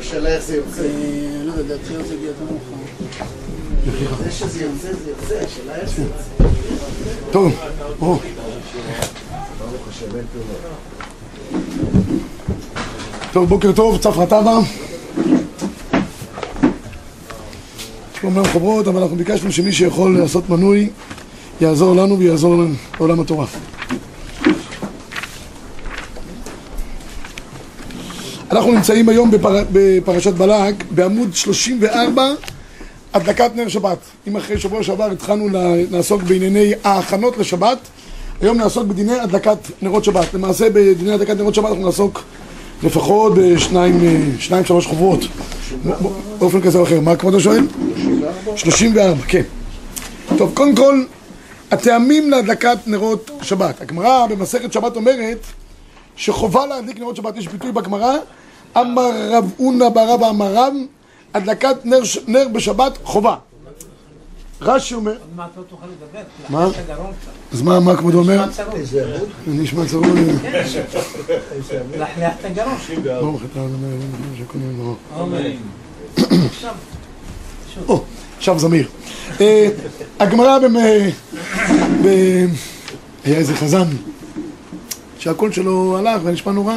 [0.00, 0.82] השאלה איך זה יוצא.
[1.44, 2.14] לא יודע, לדעתי זה
[2.50, 2.84] מאוחר.
[4.48, 6.54] זה יוצא, זה יוצא, השאלה איך זה יוצא.
[7.30, 7.52] טוב,
[8.00, 8.18] או.
[13.32, 14.58] טוב, בוקר טוב, צפרא טבא.
[18.24, 20.88] אומנם חוברות, אבל אנחנו ביקשנו שמי שיכול לעשות מנוי
[21.60, 22.54] יעזור לנו ויעזור
[22.98, 23.46] לעולם התורה.
[28.54, 29.64] אנחנו נמצאים היום בפר...
[29.72, 32.28] בפרשת בלק, בעמוד 34,
[33.14, 33.98] הדלקת נר שבת.
[34.26, 35.48] אם אחרי שבוע שעבר התחלנו
[35.90, 37.78] לעסוק בענייני ההכנות לשבת,
[38.40, 40.34] היום נעסוק בדיני הדלקת נרות שבת.
[40.34, 42.22] למעשה בדיני הדלקת נרות שבת אנחנו נעסוק
[42.82, 44.00] לפחות בשניים,
[44.38, 45.20] שניים, שלוש חוברות.
[46.38, 47.00] באופן כזה או אחר.
[47.00, 47.66] מה כבודו שואל?
[48.56, 49.42] 34, כן.
[50.38, 51.04] טוב, קודם כל,
[51.70, 53.80] הטעמים להדלקת נרות שבת.
[53.80, 55.38] הגמרא במסכת שבת אומרת
[56.16, 57.36] שחובה להדליק נרות שבת.
[57.36, 58.16] יש ביטוי בגמרא,
[58.76, 60.74] אמר רב אונא ברב אמר רב,
[61.34, 63.36] הדלקת נר, נר בשבת חובה.
[64.60, 65.10] רש"י אומר...
[65.10, 66.68] עוד מעט לא תוכל לדבר, מה?
[67.52, 68.44] אז מה, מה כבודו אומר?
[68.46, 68.80] נשמע צרוד.
[68.86, 69.04] זה
[69.46, 70.06] נשמע צרוד.
[71.98, 72.74] לחלח את הגרון.
[73.04, 73.86] ברוך אתה אדוני
[74.54, 74.96] יום ברוך.
[75.18, 75.60] אומרים.
[78.38, 78.88] עכשיו, זמיר.
[79.40, 79.68] אה,
[80.20, 80.76] הגמרא במ...
[82.04, 82.46] ב-
[83.24, 83.86] היה איזה חזן
[85.18, 86.74] שהקול שלו הלך ונשמע נורא.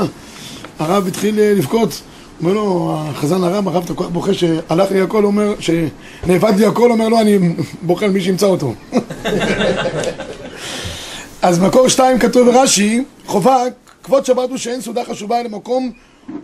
[0.80, 2.02] הרב התחיל אה, לבכות.
[2.42, 7.10] אומר לו, החזן הרב, הרב אתה בוכה שהלך לי הקול, אומר, שנאבד לי הקול, אומר
[7.10, 7.38] לו, אני
[7.82, 8.74] בוכה על מי שימצא אותו.
[11.42, 13.64] אז מקור שתיים כתוב ברש"י, חובה,
[14.04, 15.92] כבוד שבת הוא שאין סעודה חשובה אלא מקום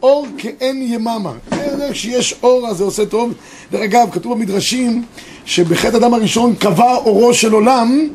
[0.02, 1.32] אור כאין יממה.
[1.50, 3.34] זה כשיש אור אז זה עושה טוב.
[3.72, 5.04] דרך אגב, כתוב במדרשים
[5.46, 8.08] שבחטא אדם הראשון קבע אורו של עולם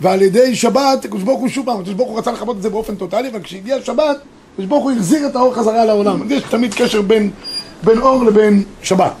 [0.00, 2.70] ועל ידי שבת, הקדוש ברוך הוא שוב פעם, הקדוש ברוך הוא רצה לכבות את זה
[2.70, 4.16] באופן טוטאלי, אבל כשהגיע שבת,
[4.52, 6.30] הקדוש ברוך הוא החזיר את האור חזרה לעולם.
[6.30, 7.30] יש תמיד קשר בין,
[7.82, 9.12] בין אור לבין שבת.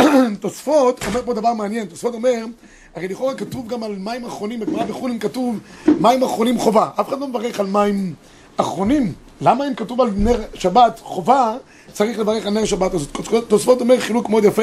[0.40, 2.44] תוספות אומר פה דבר מעניין, תוספות אומר,
[2.96, 5.58] הרי לכאורה כתוב גם על מים אחרונים, בגמרא בחולין כתוב
[6.00, 8.14] מים אחרונים חובה, אף אחד לא מברך על מים
[8.56, 11.56] אחרונים, למה אם כתוב על נר שבת חובה,
[11.92, 13.18] צריך לברך על נר שבת הזאת?
[13.48, 14.62] תוספות אומר חילוק מאוד יפה,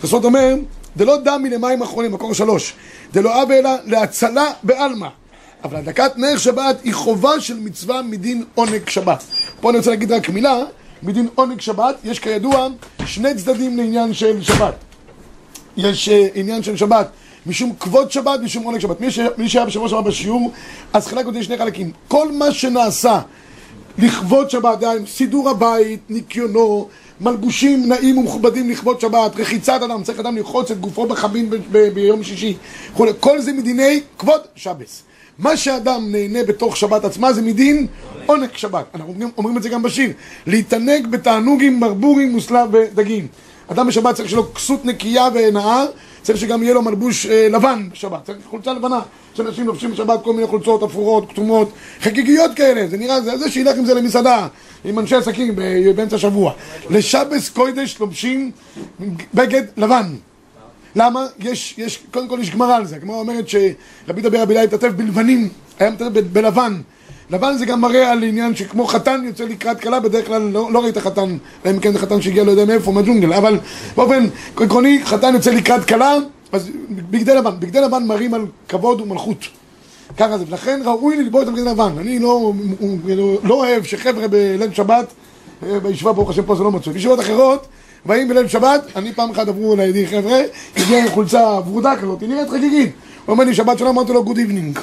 [0.00, 0.54] תוספות אומר,
[0.96, 2.74] דלא דמי למים אחרונים, מקור שלוש,
[3.12, 5.08] דלא אבה אלא להצלה בעלמא
[5.64, 9.24] אבל הדלקת נר שבת היא חובה של מצווה מדין עונג שבת.
[9.60, 10.58] פה אני רוצה להגיד רק מילה,
[11.02, 12.68] מדין עונג שבת, יש כידוע
[13.06, 14.74] שני צדדים לעניין של שבת.
[15.76, 17.08] יש uh, עניין של שבת
[17.46, 19.00] משום כבוד שבת, משום עונג שבת.
[19.00, 19.18] מי, ש...
[19.38, 20.52] מי שהיה בשבוע שעבר בשיעור,
[20.92, 21.90] אז חילק אותי לשני חלקים.
[22.08, 23.20] כל מה שנעשה
[23.98, 26.88] לכבוד שבת, דהיינו, סידור הבית, ניקיונו,
[27.20, 31.88] מלבושים נעים ומכובדים לכבוד שבת, רחיצת אדם, צריך אדם לרחוץ את גופו בחמין ב- ב-
[31.94, 32.56] ביום שישי.
[33.20, 35.02] כל זה מדיני כבוד שבס.
[35.38, 37.86] מה שאדם נהנה בתוך שבת עצמה זה מדין
[38.26, 38.84] עונג שבת.
[38.94, 40.10] אנחנו אומרים, אומרים את זה גם בשיר.
[40.46, 43.26] להתענג בתענוגים, ברבורים, מוסלב ודגים.
[43.68, 45.84] אדם בשבת צריך שלו כסות נקייה ונאה,
[46.22, 49.00] צריך שגם יהיה לו מלבוש אה, לבן בשבת, צריך חולצה לבנה.
[49.34, 53.50] יש אנשים לובשים בשבת כל מיני חולצות אפורות, כתומות, חגיגיות כאלה, זה נראה, זה, זה
[53.50, 54.46] שילך עם זה למסעדה,
[54.84, 55.56] עם אנשי עסקים
[55.96, 56.52] באמצע השבוע.
[56.90, 58.50] לשבס קוידש לובשים
[59.34, 60.06] בגד לבן.
[60.96, 61.26] למה?
[61.38, 64.88] יש, יש, קודם כל יש גמרא על זה, הגמרא אומרת שרבי דבי רבי אליי התעטף
[64.88, 65.48] בלבנים,
[65.78, 66.80] היה מתעטף בלבן.
[67.30, 70.84] לבן זה גם מראה על עניין שכמו חתן יוצא לקראת כלה, בדרך כלל לא, לא
[70.84, 71.36] ראית חתן,
[71.66, 73.58] אלא אם כן זה חתן שהגיע לא יודע מאיפה, מהג'ונגל, אבל
[73.96, 74.26] באופן
[74.56, 76.14] עקרוני חתן יוצא לקראת כלה,
[76.52, 79.38] אז בגדי לבן, בגדי לבן מראים על כבוד ומלכות.
[80.16, 81.92] ככה זה, ולכן ראוי ללבוש את הבגדי לבן.
[81.98, 82.52] אני לא,
[83.06, 85.06] לא, לא אוהב שחבר'ה בליל שבת,
[85.62, 87.66] אה, בישיבה ברוך השם פה זה לא מצוי, בישיבות אחרות,
[88.06, 90.40] באים בליל שבת, אני פעם אחת עברו לידי חבר'ה,
[90.76, 92.92] הגיע עם חולצה ורודה כזאת, היא נראית חגיגית.
[93.26, 94.78] הוא אומר לי שבת שלום, אמרתי לו good evening.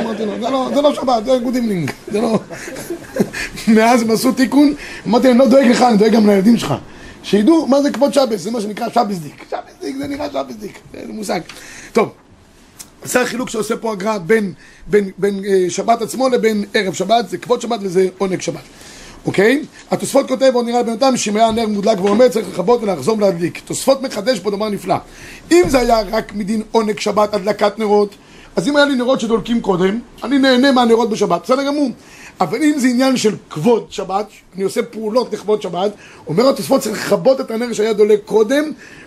[0.00, 2.38] אמרתי לו, "זה לא- זה לא שבת, זה good evening, זה לא...
[3.74, 4.74] מאז הם עשו תיקון,
[5.06, 6.74] אמרתי להם, לא דואג לך, אני דואג גם לילדים שלך.
[7.22, 9.44] שידעו מה זה כבוד שבס, זה מה שנקרא שבסדיק.
[9.50, 11.40] שבסדיק זה נראה שבסדיק, זה מושג.
[11.92, 12.08] טוב,
[13.04, 14.52] זה החילוק שעושה פה הגר"א בין,
[14.86, 18.60] בין, בין אה, שבת עצמו לבין ערב שבת, זה כבוד שבת וזה עונג שבת.
[19.26, 19.62] אוקיי?
[19.90, 23.60] התוספות כותב, עוד נראה לבן אדם, שאם היה נר מודלק ועומד, צריך לכבות ולחזור ולהדליק.
[23.64, 24.96] תוספות מחדש פה דבר נפלא.
[25.52, 28.14] אם זה היה רק מדין עונג שבת, הדלקת נרות,
[28.56, 31.90] אז אם היה לי נרות שדולקים קודם, אני נהנה מהנרות בשבת, בסדר גמור.
[32.40, 35.92] אבל אם זה עניין של כבוד שבת, אני עושה פעולות לכבוד שבת,
[36.26, 38.64] אומר התוספות צריך לכבות את הנר שהיה דולק קודם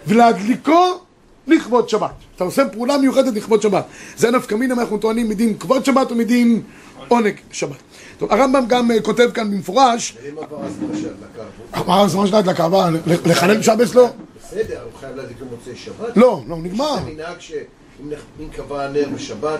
[0.08, 1.00] ולהדליקו
[1.48, 2.12] לכבוד שבת.
[2.36, 3.86] אתה עושה פעולה מיוחדת לכבוד שבת.
[4.18, 6.62] זה נפקא מינה אם אנחנו טוענים מדין כבוד שבת ומדין
[7.08, 7.78] עונג שבת.
[8.18, 12.36] טוב, הרמב"ם גם אה, כותב כאן במפורש, אם עבר הזמן של הדלקה, מה הזמן של
[12.36, 12.90] ההדלקה הבאה?
[13.26, 14.10] לחלל שבס לא?
[14.42, 16.18] בסדר, הוא חייב להדליק במוצאי שבת.
[16.18, 16.96] לא, לא, נגמר.
[16.96, 19.60] זה מנהג שאם קבע הנר בשבת,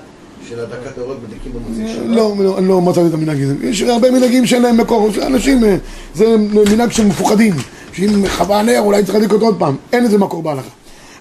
[0.50, 2.06] של הדקת נרות מדליקים במוצאי שבת.
[2.06, 3.56] לא, לא, לא מצאתי את המנהג הזה.
[3.62, 5.78] יש הרבה מנהגים שאין להם מקור, אנשים, אה,
[6.14, 6.38] זה
[6.72, 7.54] מנהג של מפוחדים,
[7.94, 10.70] שאם חווה נר אולי צריך להדליק אותו עוד פעם, אין לזה מקור בהלכה.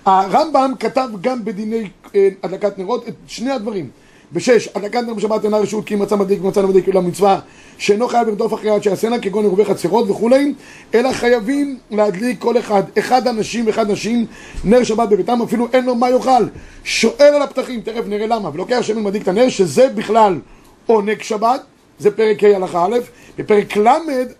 [0.04, 3.88] הרמב"ם כתב גם בדיני אה, הדלקת נרות את שני הדברים.
[4.32, 7.40] בשש, הדלקת נר בשבת אינה רשות כי אם מצא מדליק ומצא לא מדליק אלא מצווה
[7.78, 10.54] שאינו חייב לרדוף אחרי עד שיעשנה כגון עירובי חצרות וכולי
[10.94, 14.26] אלא חייבים להדליק כל אחד, אחד אנשים ואחד נשים
[14.64, 16.44] נר שבת בביתם אפילו אין לו מה יאכל
[16.84, 20.38] שואל על הפתחים, תכף נראה למה ולוקח שמן מדליק את הנר שזה בכלל
[20.86, 21.60] עונג שבת
[21.98, 22.98] זה פרק ה' הלכה א',
[23.38, 23.88] בפרק ל'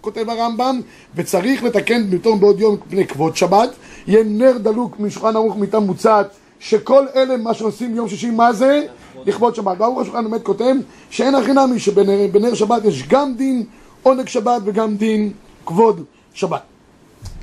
[0.00, 0.81] כותב הרמב"ם
[1.15, 3.71] וצריך לתקן בתום בעוד יום מפני כבוד שבת
[4.06, 6.27] יהיה נר דלוק משולחן ערוך מיטה מוצעת
[6.61, 8.87] שכל אלה מה שעושים יום שישי מה זה?
[9.27, 9.79] לכבוד שבת.
[9.79, 10.75] ברוך השולחן באמת כותב
[11.11, 13.65] שאין הכי נמי שבנר בנר שבת יש גם דין
[14.03, 15.33] עונג שבת וגם דין
[15.67, 16.05] כבוד
[16.35, 16.63] שבת.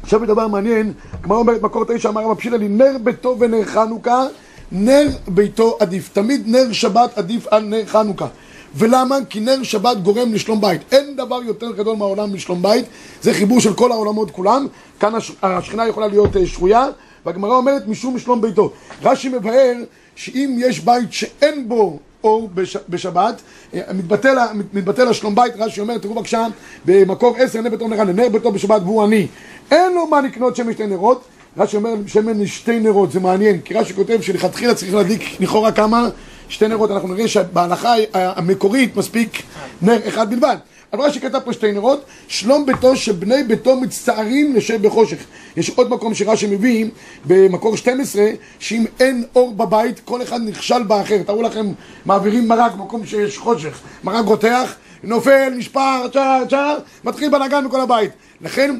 [0.03, 4.25] עכשיו דבר מעניין, הגמרא אומרת מקור תשע אמר רב פשילה לי נר ביתו ונר חנוכה
[4.71, 8.27] נר ביתו עדיף, תמיד נר שבת עדיף על נר חנוכה.
[8.75, 9.15] ולמה?
[9.29, 10.81] כי נר שבת גורם לשלום בית.
[10.91, 12.85] אין דבר יותר גדול מהעולם משלום בית.
[13.21, 14.67] זה חיבור של כל העולמות כולם.
[14.99, 16.85] כאן הש- השכינה יכולה להיות אה, שרויה.
[17.25, 18.71] והגמרא אומרת משום שלום ביתו.
[19.03, 19.73] רש"י מבאר
[20.15, 23.41] שאם יש בית שאין בו אור בש, בשבת,
[23.73, 24.37] אה, מתבטל,
[24.73, 26.47] מתבטל השלום בית, רש"י אומר, תראו בבקשה,
[26.85, 29.27] במקור עשר, נר ביתו נר נר ביתו בשבת והוא עני.
[29.71, 31.23] אין לו מה לקנות שמן שתי נרות,
[31.57, 36.09] רש"י אומר, שמן לשתי נרות, זה מעניין, כי רש"י כותב שלכתחילה צריך להדליק לכאורה כמה?
[36.49, 39.43] שתי נרות, אנחנו נראה שבהלכה המקורית מספיק
[39.81, 40.57] נר אחד בלבד.
[40.93, 45.17] אבל רש"י כתב פה שתי נרות, שלום ביתו שבני ביתו מצטערים לשב בחושך.
[45.57, 46.85] יש עוד מקום שרש"י מביא,
[47.25, 48.23] במקור 12,
[48.59, 51.23] שאם אין אור בבית, כל אחד נכשל באחר.
[51.23, 51.71] תראו לכם,
[52.05, 53.79] מעבירים מרק במקום שיש חושך.
[54.03, 58.11] מרק רותח, נופל, נשפר, צ'ר, צ'ר, מתחיל בלאגן בכל הבית.
[58.41, 58.79] לכן,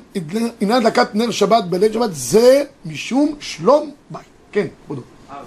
[0.62, 4.22] עניין הדלקת נר שבת בליל שבת זה משום שלום בית.
[4.52, 5.02] כן, כבודו.
[5.32, 5.38] אה,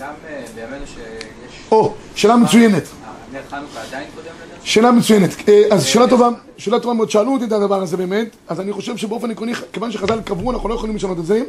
[0.00, 1.54] גם אה, בימינו שיש...
[1.72, 2.82] או, שאלה מצוינת.
[2.82, 4.47] אה, נר חנוכה עדיין קודם?
[4.64, 5.48] שאלה מצוינת.
[5.48, 7.10] אה, אז שאלה טובה, שאלה טובה מאוד.
[7.10, 10.68] שאלו אותי את הדבר הזה באמת, אז אני חושב שבאופן עקרוני, כיוון שחז"ל קבעו, אנחנו
[10.68, 11.42] לא יכולים לשנות את זה,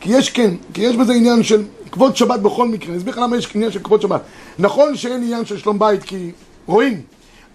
[0.00, 2.88] כי יש כן, כי יש בזה עניין של כבוד שבת בכל מקרה.
[2.88, 4.20] אני אסביר לך למה יש עניין של כבוד שבת.
[4.58, 6.30] נכון שאין עניין של שלום בית, כי
[6.66, 7.00] רואים,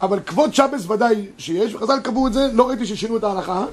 [0.01, 3.65] אבל כבוד שבס ודאי שיש, וחז"ל קבעו את זה, לא ראיתי ששינו את ההלכה.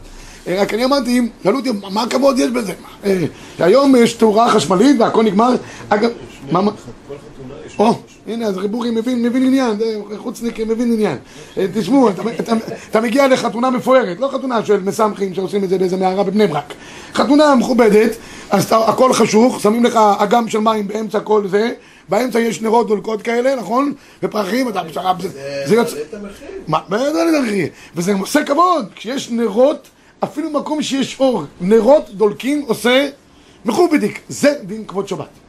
[0.47, 2.73] אה, רק אני אמרתי, שאלו אותי, מה הכבוד יש בזה?
[3.05, 3.25] אה,
[3.59, 5.55] היום יש תאורה חשמלית והכל נגמר.
[5.89, 6.11] אגב,
[6.53, 6.61] מה?
[7.79, 7.95] או,
[8.27, 11.17] הנה, אז ריבורי מבין, מבין עניין, זה חוצניק מבין עניין.
[11.57, 12.53] אה, תשמעו, אתה, אתה,
[12.91, 16.75] אתה מגיע לחתונה מפוארת, לא חתונה של מסמכים שעושים את זה באיזה מערה בבני ברק.
[17.15, 18.17] חתונה מכובדת,
[18.51, 21.71] אז אתה, הכל חשוך, שמים לך אגם של מים באמצע כל זה,
[22.09, 23.93] באמצע יש נרות דולקות כאלה, נכון?
[24.23, 24.83] ופרחים, אתה...
[25.21, 25.29] זה,
[25.67, 25.97] זה יוצא...
[25.97, 26.49] מעלה את המחיר.
[26.69, 27.67] מה, מה ידע לדרכי?
[27.97, 29.89] וזה עושה כבוד, כשיש נרות,
[30.25, 33.09] אפילו במקום שיש אור, נרות דולקים עושה
[33.65, 35.48] מכובדיק, זה דין כבוד שבת.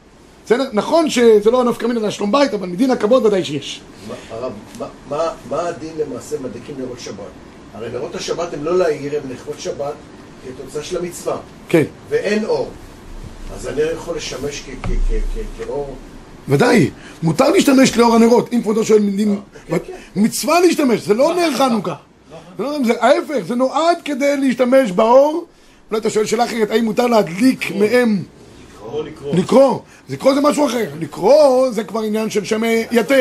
[0.50, 0.64] בסדר?
[0.72, 3.80] נכון שזה לא נפקא מינה לשלום בית, אבל מדין הכבוד ודאי שיש.
[4.30, 4.52] הרב,
[5.50, 7.14] מה- הדין למעשה מדליקים נרות שבת?
[7.74, 9.92] הרי נרות השבת הם לא להעיר, הם לכבוד שבת
[10.58, 11.36] כתוצאה של המצווה.
[11.68, 12.68] כן, ואין אור.
[13.54, 14.62] אז הנר יכול לשמש
[15.58, 15.94] כאור.
[16.48, 16.90] ודאי.
[17.22, 19.38] מותר להשתמש לאור הנרות, אם כבודו שואל מדין...
[19.68, 19.92] כן, כן.
[20.16, 21.94] מצווה להשתמש, זה לא נר חנוכה.
[22.58, 25.46] זה לא- זה ההפך, זה נועד כדי להשתמש באור.
[25.90, 28.22] אולי אתה שואל שאלה אחרת, האם מותר להדליק מהם...
[29.32, 29.78] לקרוא.
[30.08, 30.86] לקרוא זה משהו אחר.
[31.00, 33.14] לקרוא זה כבר עניין של שם יתה.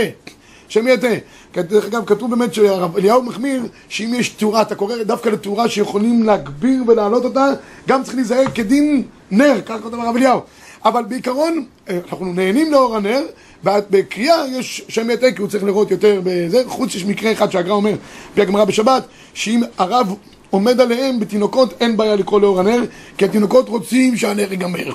[0.70, 1.08] שם יתה.
[1.54, 6.24] דרך אגב, כתוב באמת שהרב אליהו מחמיר שאם יש תאורה, אתה קורא דווקא לתאורה שיכולים
[6.24, 7.46] להגביר ולהעלות אותה,
[7.88, 10.40] גם צריך להיזהר כדין נר, כך כותב הרב אליהו.
[10.86, 13.22] אבל בעיקרון, אה, אנחנו נהנים לאור הנר,
[13.64, 17.74] ובקריאה יש שם יתה, כי הוא צריך לראות יותר בזה, חוץ יש מקרה אחד שהגר"א
[17.74, 17.94] אומר,
[18.32, 20.14] לפי הגמרא בשבת, שאם הרב
[20.50, 22.84] עומד עליהם בתינוקות אין בעיה לקרוא לאור הנר
[23.18, 24.94] כי התינוקות רוצים שהנר ייגמר.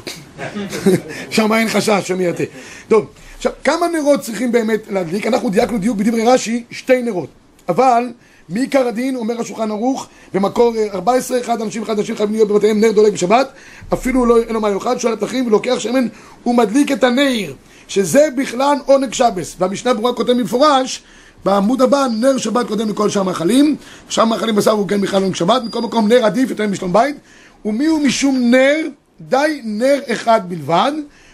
[1.31, 2.45] שם אין חשש, שם יתה
[2.89, 3.07] טוב,
[3.37, 5.27] עכשיו כמה נרות צריכים באמת להדליק?
[5.27, 7.29] אנחנו דייקנו דיוק בדברי רש"י שתי נרות.
[7.69, 8.13] אבל
[8.49, 12.81] מעיקר הדין אומר השולחן ערוך במקור אה, 14 אחד אנשים אחד אנשים חייבים להיות בבתיהם
[12.81, 13.53] נר דולק בשבת
[13.93, 16.07] אפילו לא, אין לו מה יאכל שואל הפתחים ולוקח שמן
[16.47, 17.53] ומדליק את הנר
[17.89, 19.57] שזה בכלל עונג שבס.
[19.59, 21.03] והמשנה ברורה כותב במפורש
[21.45, 23.77] בעמוד הבא, נר שבת קודם לכל שאר מאכלים,
[24.09, 27.17] שאר מאכלים בשר הוא כן בכלל עונג שבת, מכל מקום נר עדיף יותר משלום בית,
[27.65, 28.77] ומי הוא משום נר,
[29.21, 30.93] די נר אחד בלבד,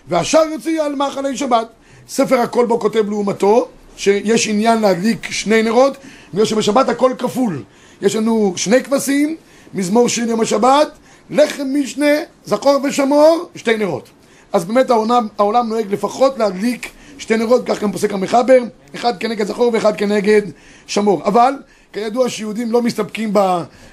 [0.08, 1.68] והשאר יוציא על מאכלי שבת.
[2.08, 5.96] ספר הכל בו כותב לעומתו, שיש עניין להדליק שני נרות,
[6.34, 7.62] בגלל שבשבת הכל כפול.
[8.02, 9.36] יש לנו שני כבשים,
[9.74, 10.88] מזמור שיר יום השבת,
[11.30, 12.14] לחם משנה,
[12.44, 14.08] זכור ושמור, שתי נרות.
[14.52, 16.90] אז באמת העולם, העולם נוהג לפחות להדליק
[17.20, 18.58] שתי נרות, כך גם פוסק המחבר,
[18.94, 20.42] אחד כנגד זכור ואחד כנגד
[20.86, 21.22] שמור.
[21.24, 21.52] אבל,
[21.92, 23.32] כידוע שיהודים לא מסתפקים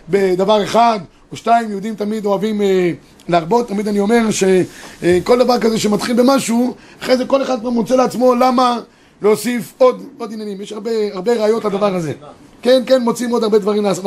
[0.10, 1.00] בדבר אחד
[1.32, 2.92] או שתיים, יהודים תמיד אוהבים אה,
[3.28, 7.96] להרבות, תמיד אני אומר שכל דבר כזה שמתחיל במשהו, אחרי זה כל אחד כבר מוצא
[7.96, 8.80] לעצמו למה
[9.22, 12.14] להוסיף עוד, עוד עניינים, יש הרבה, הרבה ראיות לדבר הזה.
[12.62, 14.06] כן, כן, מוצאים עוד הרבה דברים לעשות.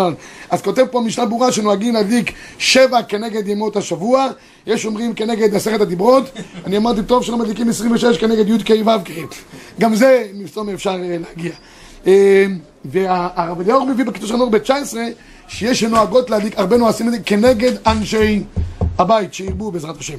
[0.50, 4.28] אז כותב פה משנה ברורה שנוהגים להדליק שבע כנגד ימות השבוע,
[4.66, 6.24] יש אומרים כנגד עשרת הדיברות,
[6.66, 9.10] אני אמרתי טוב שלא מדליקים 26 כנגד י' כ' ו' כ',
[9.80, 11.52] גם זה מסתום אפשר אה, להגיע.
[12.06, 12.46] אה,
[12.84, 14.96] והרב אליהו מביא בקיצור שלנו ב-19
[15.48, 18.42] שיש שנוהגות להדליק, הרבה נועשים את זה כנגד אנשי
[18.98, 20.18] הבית שירבו בעזרת השם.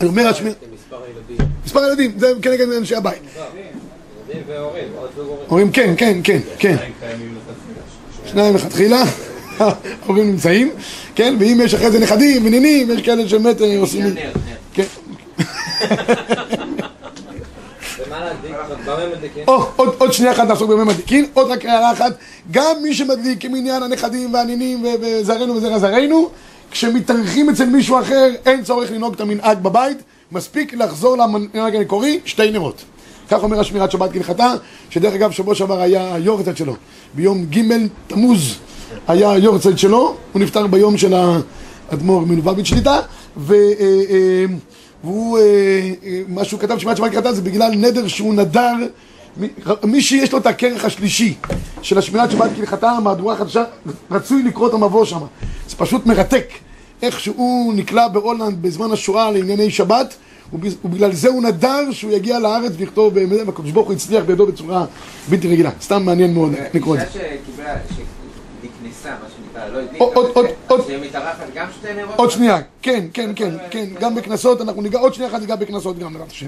[0.00, 0.28] אני אומר.
[0.28, 1.46] מספר הילדים.
[1.64, 3.22] מספר ילדים, זה כנגד אנשי הבית.
[5.50, 6.76] אומרים כן, כן, כן, כן.
[8.26, 9.02] שניים לכתחילה,
[9.58, 10.70] ההורים נמצאים,
[11.14, 14.14] כן, ואם יש אחרי זה נכדים ונינים, יש כאלה שבאמת אה, עושים...
[14.74, 14.82] כן.
[18.06, 18.30] במה
[19.76, 22.12] עוד, שנייה אחת נעסוק במי מדליקין, עוד רק הערה אחת,
[22.50, 26.30] גם מי שמדליק כמניין הנכדים והנינים וזרענו וזרע זרענו,
[26.70, 29.98] כשמתארחים אצל מישהו אחר, אין צורך לנהוג את המנהג בבית,
[30.32, 32.84] מספיק לחזור למנהג המקורי, שתי נרות.
[33.32, 34.54] כך אומר השמירת שבת כהלכתה,
[34.90, 36.76] שדרך אגב שבוע שעבר היה היורצייט שלו,
[37.14, 37.60] ביום ג'
[38.06, 38.54] תמוז
[39.08, 43.00] היה היורצייט שלו, הוא נפטר ביום של האדמו"ר מלובביץ' שליטה,
[43.36, 43.54] ו...
[43.54, 43.60] אה,
[44.10, 44.44] אה,
[45.04, 45.42] והוא, אה,
[46.28, 48.72] מה שהוא כתב בשמירת שבת כהלכתה זה בגלל נדר שהוא נדר
[49.84, 51.34] מי- שיש לו את הכרך השלישי
[51.82, 53.64] של השמירת שבת כהלכתה, המהדורה החדשה,
[54.10, 55.20] רצוי לקרוא את המבוא שם.
[55.68, 56.46] זה פשוט מרתק.
[57.02, 60.14] איך שהוא נקלע בהולנד בזמן השואה לענייני שבת,
[60.52, 64.84] ובגלל זה הוא נדר שהוא יגיע לארץ ויכתוב, באמת, והקדוש ברוך הוא הצליח בידו בצורה
[65.28, 65.70] בלתי רגילה.
[65.80, 67.06] סתם מעניין מאוד לקרוא את זה.
[67.06, 72.14] אישה שקיבלה, שנקנסה, מה שנקרא, לא עוד- עוד- עוד- שמתארחת גם שתי נרות?
[72.16, 75.98] עוד שנייה, כן, כן, כן, כן, גם בקנסות, אנחנו ניגע, עוד שנייה אחת ניגע בקנסות
[75.98, 76.46] גם, בעזרת השם.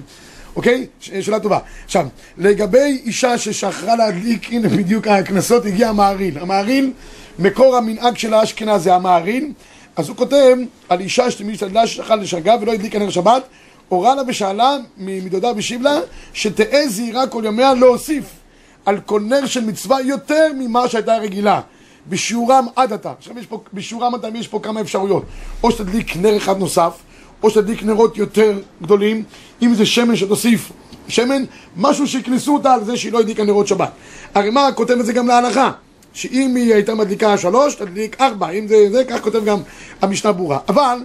[0.56, 0.87] אוקיי?
[1.00, 1.58] שאלה טובה.
[1.84, 2.06] עכשיו,
[2.38, 6.38] לגבי אישה ששכרה להדליק, הנה בדיוק הקנסות, הגיע המעריל.
[6.38, 6.92] המעריל,
[7.38, 9.52] מקור המנהג של האשכנז זה המעריל,
[9.96, 10.56] אז הוא כותב
[10.88, 13.42] על אישה שמשתדלה ששכרה לשגה ולא הדליקה נר שבת,
[13.88, 15.98] הורה לה ושאלה מדודה ושיב לה,
[16.32, 18.24] שתהא זהירה כל ימיה להוסיף
[18.86, 21.60] על כל נר של מצווה יותר ממה שהייתה רגילה.
[22.08, 23.12] בשיעורם עד עתה.
[23.18, 25.22] עכשיו יש פה, בשיעורם עד עתה יש פה כמה אפשרויות.
[25.62, 26.92] או שתדליק נר אחד נוסף,
[27.42, 29.22] או שתדליק נרות יותר גדולים,
[29.62, 30.72] אם זה שמן שתוסיף
[31.08, 31.44] שמן,
[31.76, 33.90] משהו שיקנסו אותה על זה שהיא לא הדליקה נרות שבת.
[34.34, 35.70] הרמ"א כותב את זה גם להלכה,
[36.12, 39.58] שאם היא הייתה מדליקה שלוש, תדליק ארבע, אם זה זה, כך כותב גם
[40.02, 40.58] המשנה ברורה.
[40.68, 40.98] אבל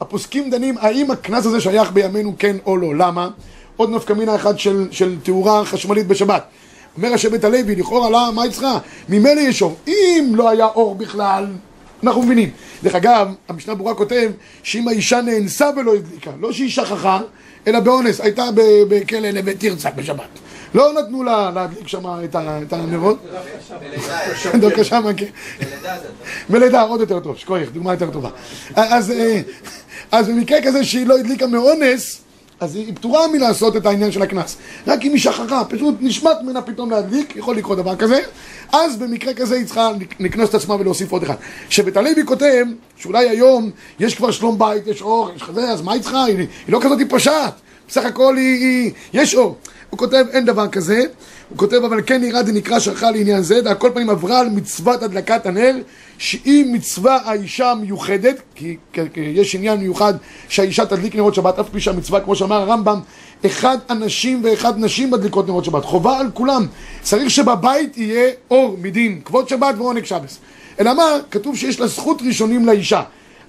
[0.00, 3.28] הפוסקים דנים האם הקנס הזה שייך בימינו כן או לא, למה?
[3.76, 6.44] עוד נפקא מינה אחת של, של תאורה חשמלית בשבת.
[6.96, 8.78] אומר השבט הלוי, לכאורה, לא, מה היא צריכה?
[9.08, 9.76] ממילא יש אור.
[9.86, 11.46] אם לא היה אור בכלל,
[12.02, 12.50] אנחנו מבינים.
[12.82, 14.30] דרך אגב, המשנה ברורה כותב
[14.62, 17.20] שאם האישה נאנסה ולא הדליקה, לא שהיא שכחה,
[17.66, 18.44] אלא באונס, הייתה
[18.88, 20.28] בכלא נווה תרצה בשבת.
[20.76, 22.04] לא נתנו לה להדליק שם
[22.34, 23.18] את הנרות.
[24.60, 25.26] דווקא שמה, כן.
[26.50, 28.30] מלידה עוד יותר טוב, שכוייך, דוגמה יותר טובה.
[28.74, 29.40] אז, אה,
[30.12, 32.20] אז במקרה כזה שהיא לא הדליקה מאונס,
[32.60, 34.56] אז היא פטורה מלעשות את העניין של הקנס.
[34.86, 38.20] רק אם היא שכחה, פשוט נשמט ממנה פתאום להדליק, יכול לקרות דבר כזה,
[38.72, 39.90] אז במקרה כזה היא צריכה
[40.20, 41.34] לקנוס את עצמה ולהוסיף עוד אחד.
[41.70, 42.64] שבית הלוי כותב
[42.96, 46.24] שאולי היום יש כבר שלום בית, יש אור, יש כזה, אז מה היא צריכה?
[46.24, 47.54] היא, היא לא כזאת פושעת.
[47.88, 49.56] בסך הכל היא, היא, יש אור.
[49.90, 51.02] הוא כותב אין דבר כזה,
[51.48, 55.02] הוא כותב אבל כן נראה דנקרא שכחה לעניין זה, על כל פנים עברה על מצוות
[55.02, 55.74] הדלקת הנר,
[56.18, 60.14] שהיא מצווה האישה המיוחדת, כי, כי, כי יש עניין מיוחד
[60.48, 63.00] שהאישה תדליק נרות שבת, אף פי שהמצווה, כמו שאמר הרמב"ם,
[63.46, 66.66] אחד אנשים ואחד נשים מדליקות נרות שבת, חובה על כולם,
[67.02, 70.38] צריך שבבית יהיה אור מדין, כבוד שבת ועונג שבס.
[70.80, 71.04] אלא מה?
[71.30, 73.02] כתוב שיש לה זכות ראשונים לאישה.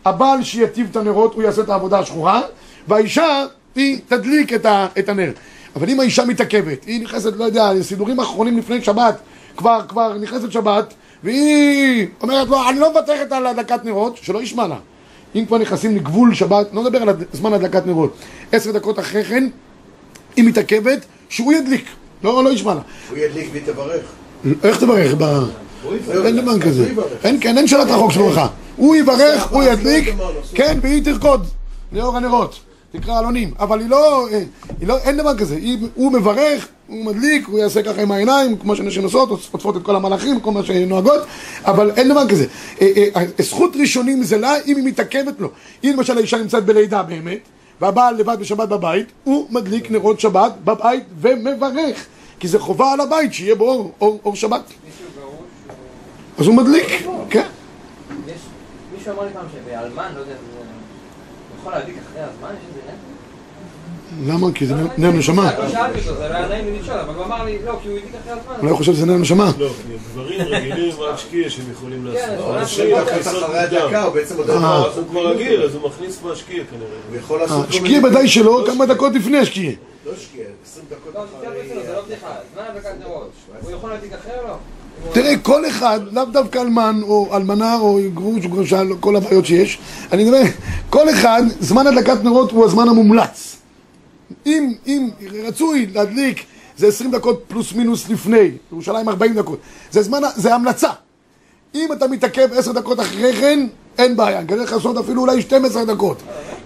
[0.05, 2.41] הבעל שיטיב את הנרות, הוא יעשה את העבודה השחורה,
[2.87, 5.31] והאישה, היא תדליק את, ה, את הנר.
[5.77, 9.17] אבל אם האישה מתעכבת, היא נכנסת, לא יודע, לסידורים אחרונים לפני שבת,
[9.57, 10.93] כבר, כבר נכנסת שבת,
[11.23, 14.75] והיא אומרת לו, אני לא מוותרת על הדלקת נרות, שלא ישמע לה.
[15.35, 18.17] אם כבר נכנסים לגבול שבת, לא נדבר על זמן הדלקת נרות,
[18.51, 19.47] עשר דקות אחרי כן,
[20.35, 21.85] היא מתעכבת, שהוא ידליק,
[22.23, 22.81] לא, לא ישמע לה.
[23.09, 24.05] הוא ידליק והיא תברך.
[24.63, 25.13] איך תברך?
[26.25, 26.93] אין דבר כזה.
[27.23, 28.47] אין, כן, אין שאלת רחוק של ברכה.
[28.75, 30.31] הוא יברך, הוא ידליק, אסור.
[30.55, 31.47] כן, והיא תרקוד
[31.91, 32.59] לאור הנרות.
[33.01, 33.53] תקרא עלונים.
[33.59, 34.43] אבל היא לא, אה,
[34.79, 35.55] היא לא, אין דבר כזה.
[35.55, 39.83] היא, הוא מברך, הוא מדליק, הוא יעשה ככה עם העיניים, כמו שנשים עושות, עוטפות את
[39.83, 41.21] כל המלאכים, כל מה שנוהגות,
[41.65, 42.45] אבל אין דבר כזה.
[42.81, 45.49] אה, אה, זכות ראשונים זה לה אם היא מתעכבת לו.
[45.83, 47.39] אם למשל האישה נמצאת בלידה באמת,
[47.81, 52.05] והבעל לבד בשבת בבית, הוא מדליק נרות שבת בבית ומברך.
[52.39, 54.73] כי זה חובה על הבית שיהיה בו אור, אור, אור שבת.
[56.37, 56.87] אז הוא מדליק,
[57.29, 57.47] כן.
[58.27, 58.33] יש,
[58.97, 60.33] מישהו אמר לי פעם שבאלמן, לא יודע.
[61.67, 64.33] יכול להדליק אחרי הזמן, יש איזה נר?
[64.33, 64.47] למה?
[64.53, 65.51] כי זה נר נשמה.
[65.57, 67.89] לא שאלתי אותו, זה לא היה נעים לי לשאול, אבל הוא אמר לי, לא, כי
[67.89, 68.53] הוא הדליק אחרי הזמן.
[68.59, 69.51] אולי הוא חושב שזה נר נשמה.
[69.57, 72.45] לא, כי דברים רגילים רק שקיע שהם יכולים כן, לעשות.
[72.45, 72.91] אחרי.
[72.91, 72.99] הוא
[74.49, 74.77] אה.
[74.95, 77.23] הוא כבר רגיל, אז הוא מכניס מהשקיע כנראה.
[77.69, 78.07] השקיע מיני...
[78.07, 79.71] ודאי שלא, כמה דקות לפני השקיע.
[80.05, 81.83] לא שקיע, 20 דקות לא, אחרי...
[81.85, 82.27] זה לא בדיחה.
[82.53, 83.31] זמן הדלקת נרות.
[83.61, 84.53] הוא יכול להדליק אחר או לא?
[85.13, 89.45] תראה, כל אחד, לאו דווקא אלמן או אלמנה או גרוש או גרושה, לא- כל הבעיות
[89.45, 89.77] שיש,
[90.11, 90.41] אני מדבר,
[90.89, 93.57] כל אחד, זמן הדלקת נרות הוא הזמן המומלץ.
[94.45, 95.09] אם, אם
[95.47, 96.43] רצוי להדליק,
[96.77, 99.59] זה 20 דקות פלוס מינוס לפני, ירושלים 40 דקות.
[99.91, 100.89] זה זמן, זה המלצה.
[101.75, 104.39] אם אתה מתעכב 10 דקות אחרי כן, אין בעיה.
[104.39, 106.21] אני לך לעשות אפילו אולי 12 דקות.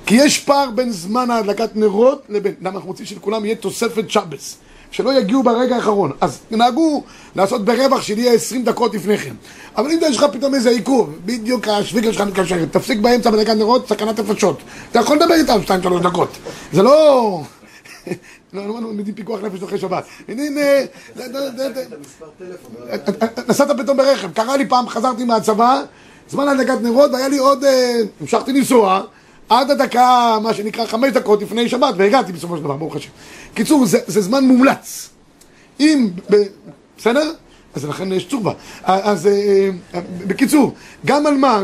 [0.05, 2.53] כי יש פער בין זמן ההדלקת נרות לבין...
[2.61, 4.57] למה אנחנו רוצים שלכולם יהיה תוספת שבס.
[4.91, 6.11] שלא יגיעו ברגע האחרון.
[6.21, 7.03] אז נהגו
[7.35, 9.33] לעשות ברווח של יהיה 20 דקות לפני כן.
[9.77, 13.87] אבל אם יש לך פתאום איזה עיכוב, בדיוק השוויגר שלך מתקשר, תפסיק באמצע בדקת נרות,
[13.87, 14.61] סכנת נפשות.
[14.91, 16.37] אתה יכול לדבר איתם 2-3 דקות.
[16.73, 17.41] זה לא...
[18.53, 20.03] לא, לא, לא, מדין פיקוח נפש אחרי שבת.
[20.29, 20.35] לא?
[23.47, 25.81] נסעת פתאום ברכב, קרה לי פעם, חזרתי מהצבא,
[26.29, 29.01] זמן הדלקת נרות, והיה לי עוד, אה, המשכתי לנסוע,
[29.51, 33.09] עד הדקה, מה שנקרא, חמש דקות לפני שבת, והגעתי בסופו של דבר, ברוך השם.
[33.53, 35.09] קיצור, זה, זה זמן מומלץ.
[35.79, 36.35] אם, ב,
[36.97, 37.31] בסדר?
[37.75, 38.53] אז לכן יש צורבה.
[38.83, 40.73] אז אה, אה, בקיצור,
[41.05, 41.63] גם אלמן?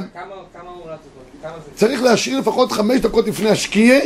[1.76, 4.00] צריך להשאיר לפחות חמש דקות לפני השקיעה,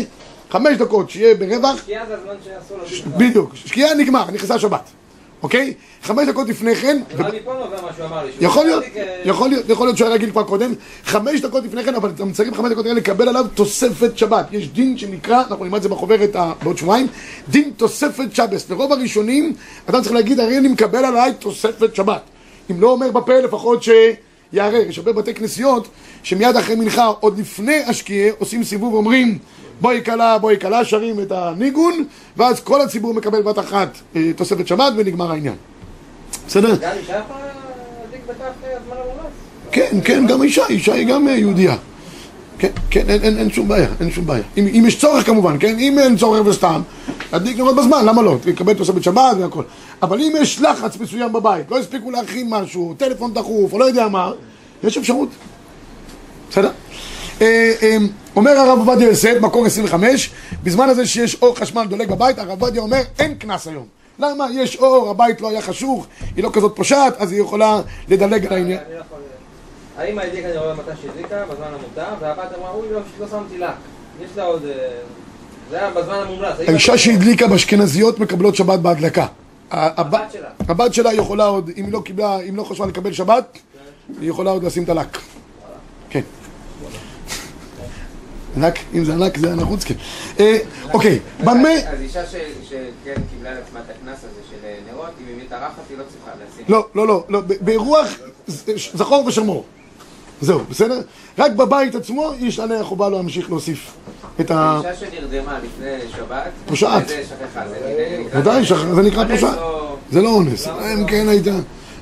[0.49, 3.05] חמש דקות, שיהיה ברווח, שקיעה זה הזמן שאסור להדליק.
[3.05, 4.89] בדיוק, שקיעה נגמר, נכנסה שבת,
[5.43, 5.73] אוקיי?
[6.03, 7.01] חמש דקות לפני כן.
[7.17, 7.25] שהוא
[8.41, 8.83] יכול להיות,
[9.25, 10.73] יכול להיות, יכול להיות שהוא היה רגיל כבר קודם,
[11.05, 14.45] חמש דקות לפני כן, אבל אתם צריכים חמש דקות האלה לקבל עליו תוספת שבת.
[14.51, 17.07] יש דין שנקרא, אנחנו נלמד את זה בחוברת בעוד שבועיים,
[17.49, 18.69] דין תוספת שבס.
[18.69, 19.53] לרוב הראשונים,
[19.85, 22.21] אדם צריך להגיד, הרי אני מקבל עליי תוספת שבת.
[22.71, 23.83] אם לא אומר בפה, לפחות
[24.51, 24.81] שיערער.
[24.89, 25.87] יש הרבה בתי כנסיות,
[26.23, 29.37] שמיד אחרי מנחה, עוד לפני השקיעה, עושים סיבוב ואומרים,
[29.81, 32.05] בואי כלה, בואי כלה, שרים את הניגון,
[32.37, 35.55] ואז כל הציבור מקבל בת אחת אה, תוספת שבת ונגמר העניין.
[36.47, 36.75] בסדר?
[39.71, 41.75] כן, כן, גם אישה, אישה היא גם אה, יהודייה.
[42.59, 44.43] כן, כן, אין, אין, אין שום בעיה, אין שום בעיה.
[44.57, 45.79] אם, אם יש צורך כמובן, כן?
[45.79, 46.81] אם אין צורך וסתם,
[47.33, 48.37] להדליק נרות בזמן, למה לא?
[48.41, 49.63] תקבל תוספת שבת והכל.
[50.01, 54.07] אבל אם יש לחץ מסוים בבית, לא הספיקו להכין משהו, טלפון דחוף, או לא יודע
[54.07, 54.31] מה,
[54.83, 55.29] יש אפשרות.
[56.49, 56.71] בסדר?
[57.41, 57.97] אה, אה,
[58.35, 60.29] אומר הרב עובדיה יוסף, מקור 25,
[60.63, 63.85] בזמן הזה שיש אור חשמל דולק בבית, הרב עובדיה אומר, אין קנס היום.
[64.19, 64.45] למה?
[64.53, 68.53] יש אור, הבית לא היה חשוך, היא לא כזאת פושעת, אז היא יכולה לדלג על
[68.53, 68.79] העניין.
[69.97, 73.69] האמא הדליקה, אני רואה מתי שהדליקה, בזמן המותר, והבת אמרה, אוי, לא, לא שמתי לק.
[74.23, 74.65] יש לה עוד...
[74.65, 74.71] אה,
[75.69, 76.55] זה היה בזמן המומלץ.
[76.67, 79.25] האישה שהדליקה באשכנזיות מקבלות שבת בהדלקה.
[79.71, 80.47] הבת שלה.
[80.69, 83.57] הבת שלה יכולה עוד, אם היא לא קיבלה, אם לא חשבה לקבל שבת,
[84.21, 85.17] היא יכולה עוד לשים את הלק.
[86.09, 86.21] כן.
[88.57, 89.93] ענק, אם זה ענק זה נחוץ, כן.
[90.39, 90.57] אה,
[90.93, 91.69] אוקיי, במה...
[91.73, 95.97] אז אישה שכן קיבלה לעצמה את הקנס הזה של אה, נרות, אם היא מתארחת היא
[95.97, 96.65] לא צריכה לשים.
[96.69, 98.07] לא, לא, לא, לא, ב- באירוח
[98.47, 99.65] ז- זכור ושמור.
[100.41, 101.01] זהו, בסדר?
[101.37, 103.91] רק בבית עצמו יש עליה חובה להמשיך להוסיף
[104.39, 104.79] את ה...
[104.91, 107.07] אישה שנרדמה לפני שבת, פושעת.
[107.07, 107.15] זה
[108.19, 109.57] נקרא- ודאי, שכ- זה נקרא אונס פושעת.
[109.57, 110.67] או- זה לא אונס.
[110.67, 111.51] אם כן הייתה...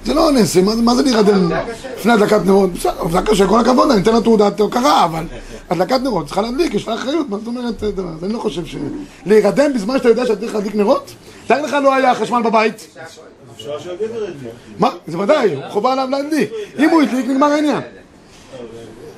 [0.06, 1.49] זה לא אונס, מה, זה להירדם
[1.97, 2.73] לפני הדלקת נרות?
[2.73, 5.23] בסדר, זה קשה, כל הכבוד, אני אתן לה תעודת הוקרה, אבל
[5.69, 7.84] הדלקת נרות צריכה להדליק, יש לה אחריות, מה זאת אומרת?
[7.84, 7.89] אה,
[8.23, 8.75] אני לא חושב ש...
[9.25, 11.12] להירדם בזמן שאתה יודע שאתה צריך להדליק נרות?
[11.47, 12.97] תאר לך לא היה חשמל בבית.
[13.56, 14.52] אפשר שהגבר ידליק.
[14.80, 14.89] מה?
[15.08, 16.49] זה ודאי, חובה עליו להדליק.
[16.80, 17.80] אם הוא הדליק, נגמר העניין.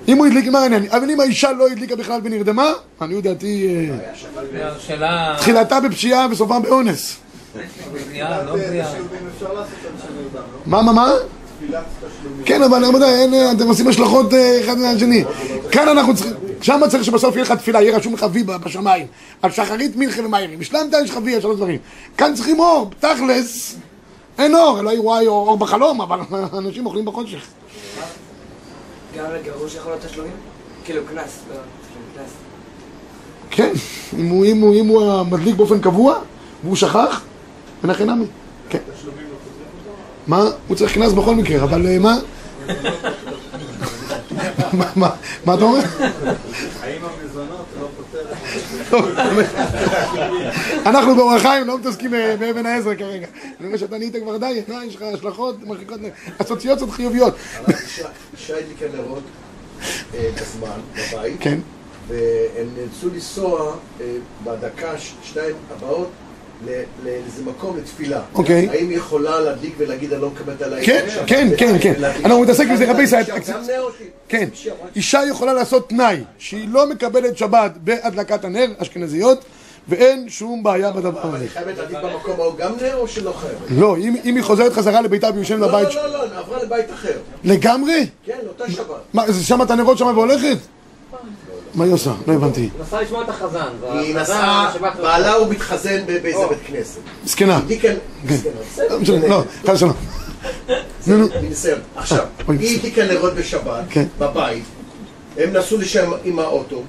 [0.07, 0.85] אם הוא הדליק, נגמר העניין.
[0.89, 3.87] אבל אם האישה לא הדליקה בכלל ונרדמה, אני דעתי,
[4.99, 5.35] אה.
[5.37, 7.17] תחילתה בפשיעה וסופה באונס.
[10.65, 11.11] מה, מה, מה?
[12.45, 15.23] כן, אבל רבותיי, אה, אתם עושים השלכות אה, אחד מהשני.
[15.71, 19.07] כאן אנחנו צריכים, שם צריך שבסוף יהיה לך תפילה, יהיה רשום לך וי בשמיים.
[19.41, 20.59] על שחרית, מלכה ומאירים.
[20.61, 21.79] השלמת, יש לך וי, על שלוש דברים.
[22.17, 23.75] כאן צריכים אור, תכלס.
[24.37, 26.19] אין אור, אלוהי וואי אור אור בחלום, אבל
[26.59, 27.47] אנשים אוכלים בחושך.
[29.17, 30.33] גם לגרוש יכול להיות תשלומים?
[30.85, 31.55] כאילו קנס, לא,
[32.15, 32.31] קנס.
[33.49, 33.71] כן,
[34.19, 36.19] אם הוא, אם הוא, אם הוא מדליק באופן קבוע,
[36.63, 37.21] והוא שכח,
[37.83, 38.25] הכי נמי.
[38.69, 38.79] כן.
[40.27, 40.43] מה?
[40.67, 42.17] הוא צריך קנס בכל מקרה, אבל אה, מה?
[44.95, 45.09] מה-
[45.43, 45.79] אתה אומר?
[46.81, 48.37] האם המזונות לא פותרת?
[50.85, 53.27] אנחנו באור החיים לא מתעסקים אה, באבן העזר כרגע.
[53.59, 55.99] אני רואה שאתה נהיית כבר די, אה, יש לך השלכות מרחיקות,
[56.37, 57.35] אסוציאציות חיוביות.
[57.67, 58.07] אישה-
[58.57, 59.23] הדליקה נרות
[60.15, 61.59] אה, בזמן, בבית, כן.
[62.07, 64.05] והם נאלצו לנסוע אה,
[64.43, 64.91] בדקה,
[65.23, 66.09] שתיים הבאות,
[67.03, 68.21] לאיזה מקום לתפילה.
[68.35, 68.69] אוקיי.
[68.69, 70.85] האם היא יכולה להדליק ולהגיד, אני לא מקבלת עליי...
[70.85, 71.23] כן, שבת"?
[71.27, 71.93] כן, כן, כן.
[71.97, 73.23] ולהדליק- אנחנו מתעסק עם זה רבי ישראל.
[74.27, 74.49] כן,
[74.95, 79.45] אישה יכולה לעשות תנאי שהיא לא מקבלת שבת בהדלקת הנר, אשכנזיות,
[79.87, 81.43] ואין שום בעיה בדבר אבל הזה.
[81.43, 83.57] היא חייבת להדליק במקום ההוא גם נר או שלא חייבת?
[83.69, 86.91] לא, אם אם היא חוזרת חזרה לביתה ויושבת לא, בבית, לא, לא, לא, עברה לבית
[86.93, 87.13] אחר.
[87.43, 88.07] לגמרי?
[88.25, 88.85] כן, לאותה שבת.
[89.13, 90.57] מה, שמה את הנרות שמה והולכת?
[91.75, 92.11] מה היא עושה?
[92.27, 92.69] לא הבנתי.
[92.81, 93.69] נסעה לשמוע את החזן.
[93.93, 96.47] היא נסעה, בעלה הוא מתחזן באיזה.
[96.49, 96.99] בית כנסת.
[97.25, 97.57] זקנה.
[97.57, 97.87] הדליקה...
[98.27, 98.35] כן.
[99.03, 99.93] זקנה, לא לא, חס ושלום.
[101.07, 101.27] נו, נו.
[101.95, 102.77] עכשיו, היא.
[102.77, 104.05] הדליקה נרות בשבת, כן.
[104.19, 104.63] בבית,
[105.37, 106.83] הם נסעו לשם עם האוטו,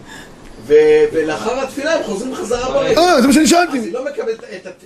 [0.67, 3.01] ולאחר התפילה הם חוזרים חזרה הביתה.
[3.01, 3.79] אה, זה מה שאני אז שאלתי.
[3.79, 4.45] היא לא מקבלת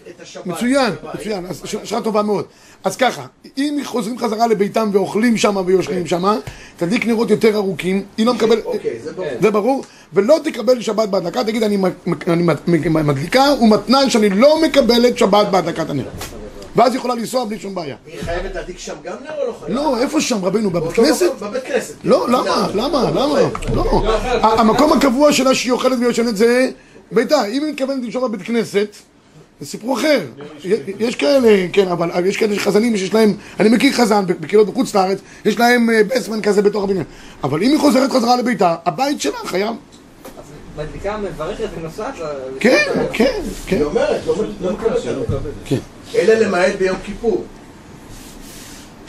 [0.08, 0.46] את השבת.
[0.46, 0.92] מצוין.
[1.14, 2.44] מצוין, אז שאלה טובה מאוד.
[2.84, 3.26] אז ככה,
[3.58, 6.38] אם חוזרים חזרה לביתם ואוכלים שם ויושבים שם,
[6.76, 8.64] תדליק נרות יותר ארוכים, היא לא מקבלת...
[8.64, 9.28] אוקיי, זה ברור.
[9.40, 11.78] זה ברור, ולא תקבל שבת בהדלקה, תגיד אני
[12.86, 16.08] מדליקה, ומתנאי שאני לא מקבלת שבת בהדלקת הנר.
[16.76, 17.96] ואז היא יכולה לנסוע בלי שום בעיה.
[18.06, 19.74] היא חייבת להדליק שם גם נר או לא חייבת?
[19.74, 20.70] לא, איפה שם רבנו?
[20.70, 21.30] בבית כנסת?
[21.40, 21.94] בבית כנסת.
[22.04, 22.66] לא, למה?
[22.74, 23.10] למה?
[23.10, 23.38] למה?
[23.74, 24.02] לא.
[24.42, 26.70] ה- המקום הקבוע שלה שהיא אוכלת ויושנת זה
[27.12, 27.44] ביתה.
[27.44, 28.96] אם היא מתכוונת לנשום בבית כנסת,
[29.60, 30.20] זה סיפור אחר.
[30.98, 35.18] יש כאלה, כן, אבל יש כאלה חזנים שיש להם, אני מכיר חזן בקהילות בחוץ לארץ,
[35.44, 37.04] יש להם אה, בסמן כזה בתוך הבניין.
[37.44, 39.74] אבל אם היא חוזרת חזרה לביתה, הבית שלה חייב.
[40.76, 42.14] מדליקה מברכת ונוסעת.
[42.60, 42.76] כן,
[43.12, 43.76] כן, כן.
[43.76, 45.80] היא אומרת, לא לא מקבלת.
[46.14, 47.45] אלא למעט ביום כיפור.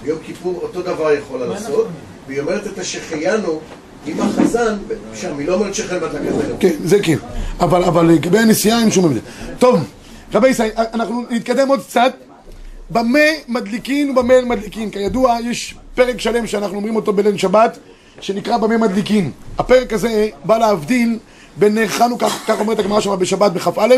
[0.03, 1.87] ביום כיפור אותו דבר יכולה לעשות,
[2.27, 3.59] והיא אומרת את השחיינו
[4.05, 4.77] עם החזן,
[5.15, 6.55] שם היא לא אומרת שחיינו בהדלקת הנר.
[6.59, 7.17] כן, זה כן.
[7.59, 9.19] אבל, אבל לגבי הנסיעה אין שום הבדל.
[9.59, 9.79] טוב,
[10.33, 12.13] רבי ישראל, אנחנו נתקדם עוד קצת.
[12.89, 14.91] במה מדליקין ובמה אין מדליקין.
[14.91, 17.77] כידוע, יש פרק שלם שאנחנו אומרים אותו בליל שבת,
[18.21, 19.31] שנקרא במה מדליקין.
[19.57, 21.19] הפרק הזה בא להבדיל
[21.57, 23.95] בין נר חנוכה, כך אומרת הגמרא שם בשבת בכ"א,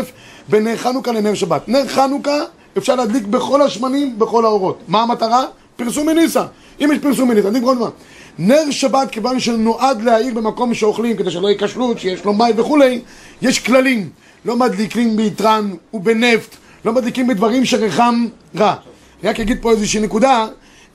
[0.48, 1.68] בין נר חנוכה לנר שבת.
[1.68, 2.38] נר חנוכה
[2.78, 4.78] אפשר להדליק בכל השמנים, בכל האורות.
[4.88, 5.44] מה המטרה?
[5.76, 6.44] פרסום מניסה.
[6.80, 7.90] אם יש פרסום מניסה, תדליק כל הזמן.
[8.38, 13.00] נר שבת, כיוון שנועד להאיר במקום שאוכלים, כדי שלא יהיה שיש לו מים וכולי,
[13.42, 14.08] יש כללים.
[14.44, 18.74] לא מדליקים ביתרן ובנפט, לא מדליקים בדברים שריחם רע.
[19.22, 20.46] אני רק אגיד פה איזושהי נקודה,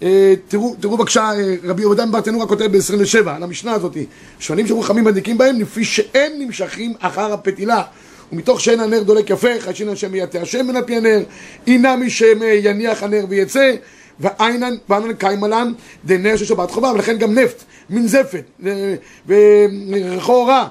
[0.03, 3.97] אה, תראו, תראו בבקשה, אה, רבי יהודה מברטנורה כותב ב-27, על המשנה הזאת,
[4.39, 7.83] שונים שרוחמים מדליקים בהם, לפי שאין נמשכים אחר הפתילה.
[8.31, 11.23] ומתוך שאין הנר דולק יפה, חשין השם ויתה השם מן על פי הנר,
[11.67, 13.71] אינם משם אה, יניח הנר ויצא,
[14.19, 15.73] ואינן ואינן קיימלן
[16.05, 18.95] דנר של שבת חובה, ולכן גם נפט, מנזפת, אה,
[19.27, 20.67] ורחורה,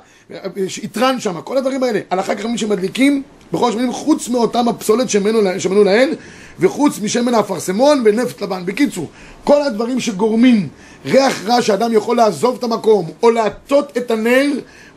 [0.82, 2.00] יתרן שם, כל הדברים האלה.
[2.10, 6.14] על אחר כך מי שמדליקים בכל השמנים, חוץ מאותם הפסולת שמנו לאל,
[6.60, 8.62] וחוץ משמן האפרסמון ונפט לבן.
[8.66, 9.10] בקיצור,
[9.44, 10.68] כל הדברים שגורמים
[11.06, 14.46] ריח רע שאדם יכול לעזוב את המקום, או להטות את הנר,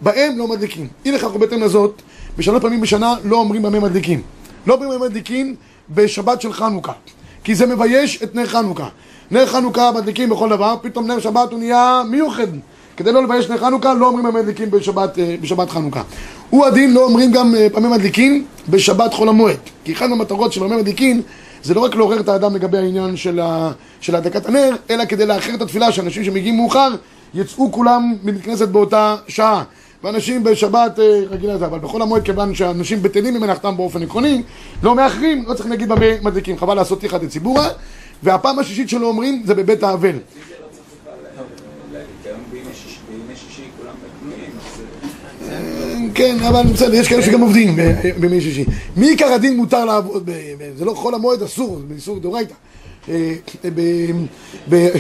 [0.02, 0.88] בהם לא מדליקים.
[1.06, 2.02] אי לכך ובהתאם לזאת,
[2.38, 4.22] בשלוש פעמים בשנה לא אומרים במה מדליקים.
[4.68, 5.56] לא אומרים במה מדליקים
[5.90, 6.92] בשבת של חנוכה.
[7.44, 8.88] כי זה מבייש את נר חנוכה.
[9.32, 12.48] נר חנוכה מדליקים בכל דבר, פתאום נר שבת הוא נהיה מיוחד.
[12.98, 16.02] כדי לא לבייש נר חנוכה, לא אומרים במה מדליקים בשבת, אה, בשבת חנוכה.
[16.50, 19.58] הוא הדין, לא אומרים גם אה, פעמים מדליקים בשבת חול המועד.
[19.84, 21.22] כי אחת מהמטרות של פעמים מדליקים
[21.64, 23.72] זה לא רק לעורר את האדם לגבי העניין של, ה,
[24.02, 26.96] של הדלקת הנר, אלא כדי לאחר את התפילה, שאנשים שמגיעים מאוחר
[27.34, 29.64] יצאו כולם מבית כנסת באותה שעה.
[30.04, 34.42] ואנשים בשבת אה, רגילה לזה, אבל בחול המועד כיוון שאנשים בטלים ממלאכתם באופן עקרוני,
[34.84, 37.68] לא מאחרים, לא צריך להגיד במה מדליקים, חבל לעשות תיכא דציבורא,
[38.24, 40.10] והפעם השישית שלא אומרים זה בבית האבל.
[40.10, 40.20] אז
[46.14, 48.66] כן, אבל בסדר, יש כאלה שגם עובדים ב- בימי שישי.
[48.96, 50.30] מעיקר הדין מותר לעבוד,
[50.76, 52.54] זה לא חול המועד אסור, זה איסור דאורייתא.
[53.10, 53.34] אה,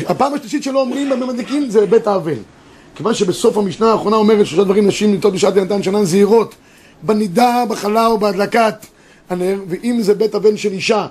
[0.07, 2.38] הפעם השלישית שלא אומרים במה מדליקים זה בבית האבל.
[2.97, 6.55] כיוון שבסוף המשנה האחרונה אומרת שלושה דברים נשים לטעות בשעת ינתן שנן זהירות
[7.03, 8.75] בנידה, בחלה או בהדלקת
[9.29, 11.07] הנר, ואם זה בית אבל של אישה,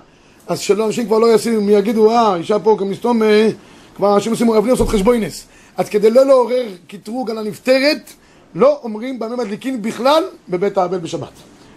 [0.47, 3.49] אז שלא אנשים כבר לא ישימו, יגידו, אה, אישה פה כמסתום, אה,
[3.97, 5.47] כבר אנשים עושים אבלים לעשות חשבוינס.
[5.77, 8.11] אז כדי לא לעורר קטרוג על הנפטרת,
[8.55, 11.33] לא אומרים במה מדליקים בכלל בבית האבל בשבת.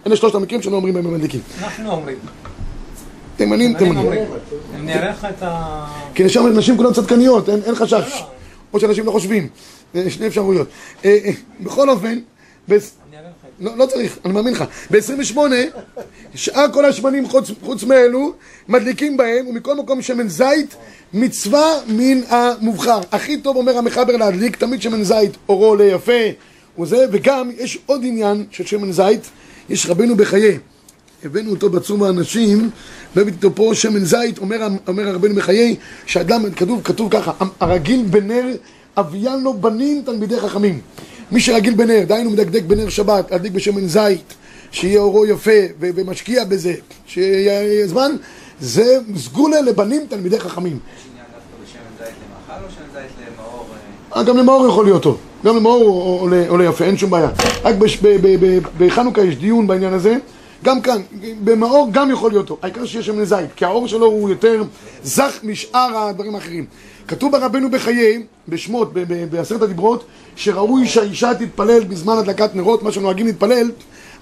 [0.06, 1.40] אלה שלושת המקרים שלא אומרים במה מדליקים.
[1.62, 2.16] אנחנו אומרים.
[3.36, 4.12] תימנים, תימנים
[4.80, 5.84] נראה לך את ה...
[6.14, 8.22] כי שם נשים כולן צדקניות, אין, אין חשש.
[8.72, 9.48] או שאנשים לא חושבים.
[9.94, 10.68] זה שני אפשרויות.
[11.04, 12.18] אה, אה, בכל אופן,
[13.60, 14.64] לא, לא צריך, אני מאמין לך.
[14.90, 15.38] ב-28,
[16.34, 18.32] שאר כל השמנים חוץ, חוץ מאלו,
[18.68, 20.76] מדליקים בהם, ומכל מקום שמן זית,
[21.12, 23.00] מצווה מן המובחר.
[23.12, 26.22] הכי טוב אומר המחבר להדליק, תמיד שמן זית אורו עולה יפה,
[26.78, 29.30] וזה, וגם יש עוד עניין של שמן זית,
[29.68, 30.58] יש רבנו בחיי.
[31.24, 32.70] הבאנו אותו בצום האנשים,
[33.16, 35.76] והבאתי אותו פה שמן זית, אומר, אומר הרבנו בחיי,
[36.06, 38.46] שאדם, כתוב, כתוב ככה, הרגיל בנר
[38.96, 40.80] אביין לו בנים תלמידי חכמים.
[41.32, 44.34] מי שרגיל בנר, דהיינו מדקדק בנר שבת, להדליק בשמן זית,
[44.70, 46.74] שיהיה אורו יפה ומשקיע בזה,
[47.06, 48.12] שיהיה זמן,
[48.60, 50.78] זה סגולה לבנים תלמידי חכמים.
[54.16, 57.30] אה, גם למאור יכול להיות טוב, גם למאור עולה, יפה, אין שום בעיה.
[57.64, 57.74] רק
[58.78, 60.16] בחנוכה יש דיון בעניין הזה,
[60.64, 61.02] גם כאן,
[61.44, 64.62] במאור גם יכול להיות טוב, העיקר שיש שמן זית, כי האור שלו הוא יותר
[65.02, 66.66] זך משאר הדברים האחרים.
[67.08, 68.92] כתוב ברבנו בחיי, בשמות,
[69.30, 70.04] בעשרת הדיברות,
[70.36, 73.70] שראוי שהאישה תתפלל בזמן הדלקת נרות, מה שנוהגים להתפלל.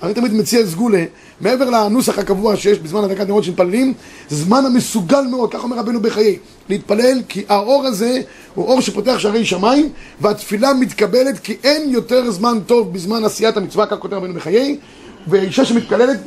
[0.03, 1.05] אני תמיד מציע סגולה,
[1.41, 3.95] מעבר לנוסח הקבוע שיש בזמן הדלקת נרות שמתפללים,
[4.29, 6.39] זמן המסוגל מאוד, כך אומר רבנו בחיי,
[6.69, 8.21] להתפלל, כי האור הזה
[8.55, 9.89] הוא אור שפותח שערי שמיים,
[10.21, 14.79] והתפילה מתקבלת כי אין יותר זמן טוב בזמן עשיית המצווה, כך כותב רבנו בחיי,
[15.27, 16.19] ואישה שמתפללת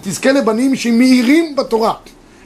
[0.00, 1.92] תזכה לבנים שמאירים בתורה.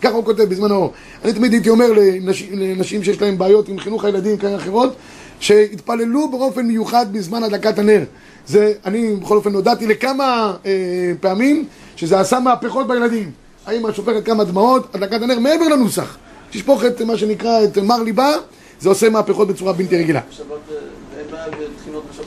[0.02, 0.90] ככה הוא כותב בזמנו.
[1.24, 4.94] אני תמיד הייתי אומר לנשים, לנשים שיש להן בעיות עם חינוך הילדים כאלה אחרות,
[5.40, 8.02] שהתפללו באופן מיוחד בזמן הדלקת הנר.
[8.46, 10.72] זה, אני בכל אופן הודעתי לכמה אה,
[11.20, 11.64] פעמים
[11.96, 13.30] שזה עשה מהפכות בילדים.
[13.66, 16.16] האמא שופכת כמה דמעות, הדלקת הנר מעבר לנוסח.
[16.50, 18.33] תשפוך את מה שנקרא, את מר ליבה,
[18.80, 20.20] זה עושה מהפכות בצורה בלתי רגילה.
[20.30, 20.76] בשבת, אה,
[21.18, 22.26] אין בעיה בתחינות בשבת?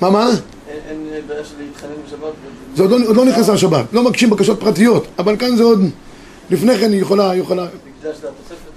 [0.00, 0.30] מה, מה?
[0.30, 2.32] אין- בעיה של להתחנן בשבת?
[2.76, 5.80] זה עוד לא, עוד לא נכנס לשבת, לא מבקשים בקשות פרטיות, אבל כאן זה עוד...
[6.50, 7.66] לפני כן היא יכולה, היא יכולה?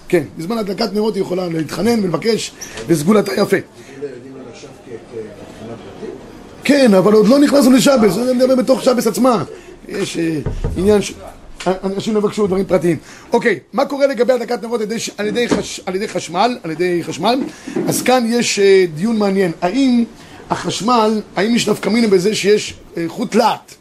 [0.07, 2.51] כן, בזמן הדלקת נרות היא יכולה להתחנן ולבקש,
[2.88, 3.57] וסגולתה יפה.
[4.01, 4.07] לא?
[6.63, 9.43] כן, אבל עוד לא נכנסנו לשבס, אני מדבר בתוך שבס עצמה.
[9.88, 10.39] יש אה,
[10.77, 11.13] עניין ש...
[11.84, 12.97] אנשים לא יבקשו דברים פרטיים.
[13.34, 15.81] אוקיי, מה קורה לגבי הדלקת נרות על ידי, על ידי, חש...
[15.86, 16.57] על ידי חשמל?
[16.63, 17.39] על ידי חשמל?
[17.88, 19.51] אז כאן יש אה, דיון מעניין.
[19.62, 20.03] האם
[20.49, 23.75] החשמל, האם יש נפקא מינה בזה שיש אה, חוט להט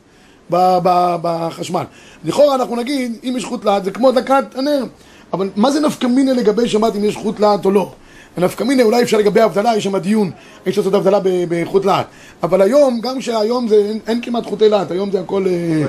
[1.22, 1.84] בחשמל?
[2.24, 4.84] לכאורה אנחנו נגיד, אם יש חוט להט זה כמו הדלקת הנר.
[5.32, 7.92] אבל מה זה נפקא מינה לגבי שבת אם יש חוט להט או לא?
[8.36, 10.30] הנפקא מינה אולי אפשר לגבי הבדלה, יש שם דיון,
[10.66, 12.06] יש לעשות הבדלה ב- בחוט להט.
[12.42, 15.46] אבל היום, גם שהיום זה, אין, אין כמעט חוטי להט, היום זה הכל...
[15.46, 15.84] אה,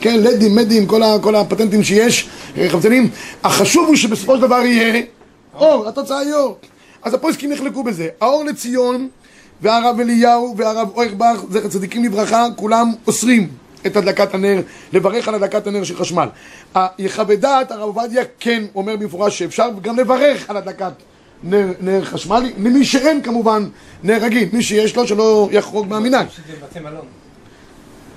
[0.00, 3.10] כן, לדים, מדים, כל, ה, כל הפטנטים שיש, אה, חמצנים.
[3.44, 5.02] החשוב הוא שבסופו של דבר יהיה
[5.54, 6.58] אור, התוצאה היא אור.
[7.02, 8.08] אז הפוסקים נחלקו בזה.
[8.20, 9.08] האור לציון
[9.62, 13.48] והרב אליהו והרב אוירבך, זכר צדיקים לברכה, כולם אוסרים
[13.86, 14.60] את הדלקת הנר,
[14.92, 16.28] לברך על הדלקת הנר של חשמל.
[17.40, 20.92] דעת, הרב עובדיה כן אומר במפורש שאפשר גם לברך על הדלקת
[21.42, 23.68] נר, נר חשמלי, למי שאין כמובן
[24.02, 26.26] נר רגיל, מי שיש לו שלא יחרוג מהמנהג.
[26.30, 27.04] שזה בתי מלון.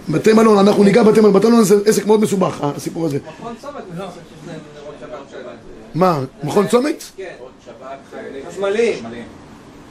[0.09, 3.17] בתי מלון, אנחנו ניגע בתי מלון, בתי מלון זה עסק מאוד מסובך, הסיפור הזה.
[3.39, 4.05] מכון צומת, לא.
[5.95, 7.03] מה, מכון צומת?
[7.17, 7.23] כן.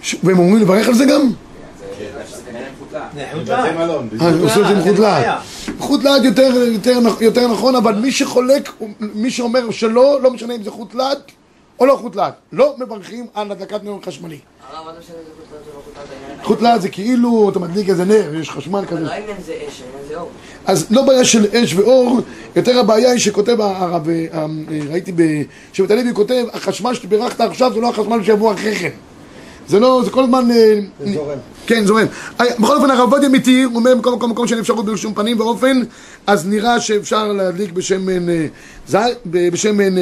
[0.03, 1.21] ש- והם אומרים לברך על זה גם?
[4.21, 5.39] אה, הם עושים את זה עם.
[5.79, 8.69] חוט להט יותר, יותר, נכ- יותר נכון, אבל מי שחולק,
[9.01, 11.19] מי שאומר שלא, לא משנה אם זה חוט להט
[11.81, 12.35] או לא חוט להט.
[12.53, 14.39] לא מברכים על הדלקת נר חשמלי.
[15.01, 15.13] זה
[16.49, 19.01] זה לא זה כאילו אתה מדליק איזה נר, יש חשמל כזה.
[19.01, 20.31] לא העניין זה אש, העניין זה אור.
[20.67, 22.21] אז לא בעיה של אש ואור,
[22.57, 24.47] יותר הבעיה היא שכותב הרב, אה, אה,
[24.91, 28.91] ראיתי בשבט הלוי כותב, החשמל שבירכת עכשיו זה לא החשמל שיבוא אחרי כן.
[29.69, 30.51] זה לא, זה כל הזמן...
[30.51, 30.81] אה,
[31.15, 31.39] זורם.
[31.67, 32.07] כן, זורם.
[32.41, 35.81] אה, בכל אופן, הרב עובדיה מתיר, הוא אומר בכל מקום, שאין אפשרות בשום פנים ואופן,
[36.27, 38.47] אז נראה שאפשר להדליק בשמן אה,
[39.25, 39.95] בשמן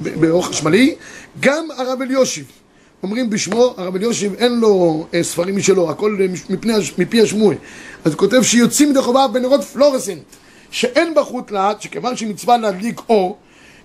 [0.00, 0.94] באור חשמלי.
[1.40, 2.44] גם הרב אליושיב,
[3.02, 6.16] אומרים בשמו, הרב אליושיב אין לו ספרים משלו, הכל
[6.50, 7.56] מפני, מפי השמואל.
[8.04, 10.22] אז הוא כותב שיוצאים ידי חובה בנרות פלורסנט,
[10.70, 13.36] שאין בה חוט להט, שכיוון שהיא מצווה להדליק אור,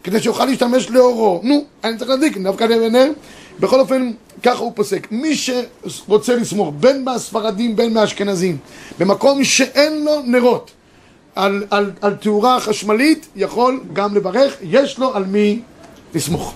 [0.04, 1.42] כדי שיוכל להשתמש לאורו.
[1.44, 3.12] נו, אני צריך להדליק, דווקא נר.
[3.60, 4.12] בכל אופן,
[4.44, 5.08] ככה הוא פוסק.
[5.12, 8.58] מי שרוצה לסמוך, בין מהספרדים בין מהאשכנזים,
[9.00, 10.72] במקום שאין לו נרות,
[11.36, 15.62] על, על, על תאורה חשמלית, יכול גם לברך, יש לו על מי
[16.16, 16.54] לסמוך.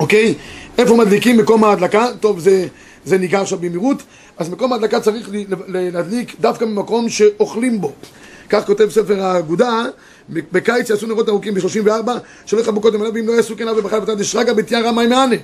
[0.00, 0.34] אוקיי?
[0.78, 2.06] איפה מדליקים מקום ההדלקה?
[2.20, 2.66] טוב, זה,
[3.04, 4.02] זה ניגע עכשיו במהירות.
[4.38, 5.28] אז מקום ההדלקה צריך
[5.68, 7.92] להדליק דווקא במקום שאוכלים בו.
[8.50, 9.82] כך כותב ספר האגודה,
[10.28, 12.10] בקיץ יעשו נרות ארוכים ב-34,
[12.46, 15.36] שלא יכבו קודם עליו, ואם לא יעשו כן אבי בחל ותד שרגא בתיה רמי מענה.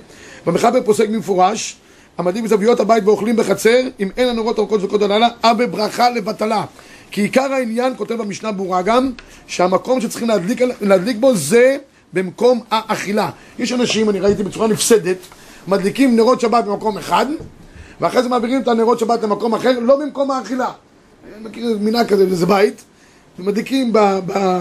[0.45, 1.77] במחבר פוסק במפורש,
[2.17, 6.63] המדליק בזוויות הבית ואוכלים בחצר, אם אין הנרות ארוכות זוקות הלילה, אבי ברכה לבטלה.
[7.11, 9.11] כי עיקר העניין, כותב במשנה ברורה גם,
[9.47, 11.77] שהמקום שצריכים להדליק, להדליק בו זה
[12.13, 13.29] במקום האכילה.
[13.59, 15.17] יש אנשים, אני ראיתי בצורה נפסדת,
[15.67, 17.25] מדליקים נרות שבת במקום אחד,
[18.01, 20.71] ואחרי זה מעבירים את הנרות שבת למקום אחר, לא במקום האכילה.
[21.35, 22.83] אני מכיר מנהג כזה, זה בית,
[23.39, 23.93] ומדליקים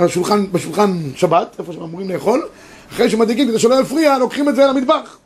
[0.03, 2.47] בשולחן, בשולחן שבת, איפה שאמורים לאכול,
[2.93, 5.19] אחרי שמדליקים, כדי שלא יפריע, לוקחים את זה למטבח.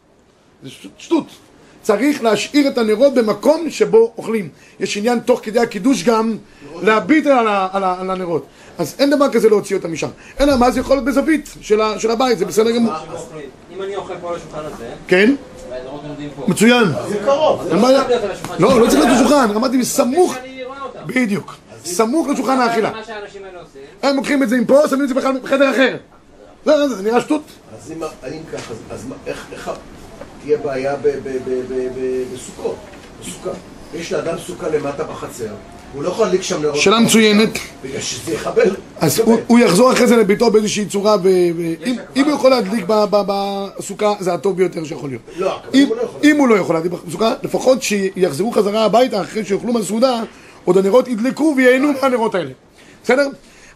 [0.63, 1.27] זה שטות.
[1.83, 4.49] צריך להשאיר את הנרות במקום שבו אוכלים.
[4.81, 6.37] יש עניין תוך כדי הקידוש גם
[6.83, 8.47] להביט על, ה- על, ה- על הנרות.
[8.79, 10.09] אז אין דבר כזה להוציא אותם משם.
[10.41, 12.93] אלא מה זה יכול להיות בזווית של, ה- של הבית, זה בסדר גמור.
[13.77, 15.35] אם אני אוכל פה על השולחן הזה, כן?
[16.49, 16.85] מצוין.
[17.09, 17.67] זה קרוב.
[17.71, 17.79] אין
[18.59, 18.81] לא.
[18.81, 20.99] לא צריך להיות בשולחן, אמרתי סמוך, שאני רואה אותם.
[21.07, 22.93] בדיוק, סמוך לשולחן האכילה.
[24.03, 25.97] הם לוקחים את זה עם פה, שמים את זה בכלל בחדר אחר.
[26.65, 27.43] זה, זה, זה נראה שטות.
[27.79, 29.71] אז אם, ככה, אז, איך,
[30.43, 32.77] תהיה בעיה ב, ב, ב, ב, ב, בסוכות?
[33.23, 33.51] סוכה.
[33.95, 35.49] יש לאדם סוכה למטה בחצר,
[35.95, 36.77] הוא לא יכול להדליק שם נרות.
[36.77, 37.51] שאלה מצוינת.
[37.83, 38.77] בגלל שזה יחבל.
[39.01, 39.23] אז.
[39.47, 43.23] הוא, יחזור אחרי זה לביתו באיזושהי צורה, ואם אם הוא יכול להדליק ב- ב-
[43.79, 45.23] בסוכה, זה הטוב ביותר שיכול להיות.
[45.39, 46.09] לא, לא.
[46.25, 50.23] אם הוא לא יכול להדליק בסוכה, לפחות שיחזרו חזרה הביתה אחרי שיאכלו מהסעודה,
[50.65, 52.51] עוד הנרות ידלקו וייהנו מהנרות האלה.
[53.05, 53.29] בסדר?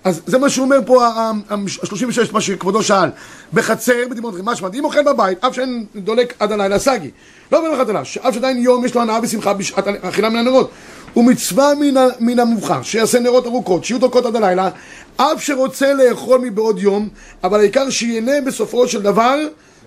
[0.05, 3.09] אז זה מה שהוא אומר פה, ה-36, מה שכבודו שאל.
[3.55, 7.11] בחצר, בדימון משמע, אם אוכל בבית, אף שאין דולק עד הלילה, סגי.
[7.53, 10.71] לא לך תלה, שאף שעדיין יום יש לו הנאה ושמחה בשעת אכילה מן הנרות.
[11.17, 11.73] ומצווה
[12.21, 14.71] מן, המובחר, שיעשה נרות ארוכות, שיהיו דולקות עד הלילה,
[15.17, 17.09] אף שרוצה לאכול מבעוד יום,
[17.45, 19.39] אבל העיקר שיהנה בסופו של דבר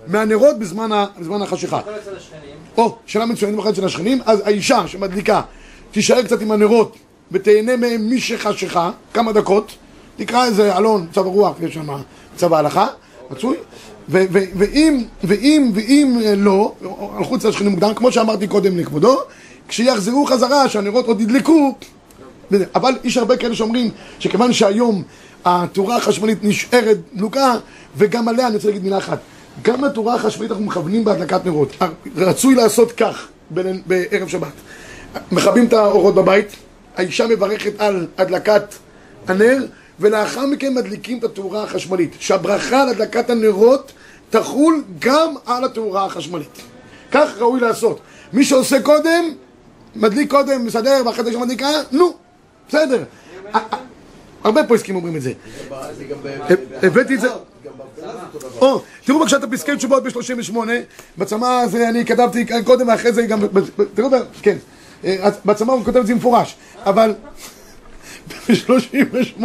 [0.06, 1.80] מהנרות בזמן, בזמן החשיכה.
[1.80, 2.10] אצל.
[2.76, 5.42] או, שאלה מצוינת בחצי של השכנים, אז האישה שמדליקה
[5.92, 6.96] תישאר קצת עם הנרות
[7.32, 9.72] ותהנה מהם משחשיכה, כמה דקות,
[10.16, 11.88] תקרא איזה אלון, צו הרוח, יש שם
[12.36, 12.86] צו ההלכה,
[13.30, 13.56] מצוי,
[14.08, 16.74] ואם, ואם, ואם אה, לא,
[17.16, 19.16] הלכו אצל השכנים מוקדם, כמו שאמרתי קודם לכבודו,
[19.68, 21.74] כשיחזרו חזרה, שהנרות עוד ידלקו.
[22.74, 25.02] אבל יש הרבה כאלה שאומרים שכיוון שהיום
[25.44, 27.54] התאורה החשמלית נשארת דלוקה,
[27.96, 29.18] וגם עליה אני רוצה להגיד מילה אחת.
[29.62, 31.76] גם התאורה החשמלית אנחנו מכוונים בהדלקת נרות.
[32.16, 33.28] רצוי לעשות כך
[33.86, 34.52] בערב שבת.
[35.32, 36.56] מכבים את האורות בבית,
[36.96, 38.74] האישה מברכת על הדלקת
[39.28, 39.66] הנר,
[40.00, 42.16] ולאחר מכן מדליקים את התאורה החשמלית.
[42.20, 43.92] שהברכה על הדלקת הנרות
[44.30, 46.62] תחול גם על התאורה החשמלית.
[47.12, 48.00] כך ראוי לעשות.
[48.32, 49.24] מי שעושה קודם,
[49.96, 52.12] מדליק קודם, מסדר, ואחרי זה שמדליקה, נו,
[52.68, 53.04] בסדר.
[54.44, 55.32] הרבה פוסקים אומרים את זה.
[56.82, 57.28] הבאתי את זה...
[58.60, 60.56] או, תראו בבקשה את הפסקי תשובות ב-38,
[61.18, 63.40] בצמא הזה אני כתבתי קודם ואחרי זה גם,
[63.94, 64.08] תראו,
[64.42, 64.56] כן,
[65.04, 67.14] אז בצמא הוא כותב את זה במפורש, אבל
[68.28, 69.42] ב-38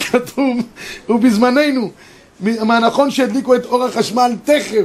[0.00, 0.56] כתוב,
[1.08, 1.90] ובזמננו,
[2.40, 4.84] מהנכון שהדליקו את אור החשמל תכף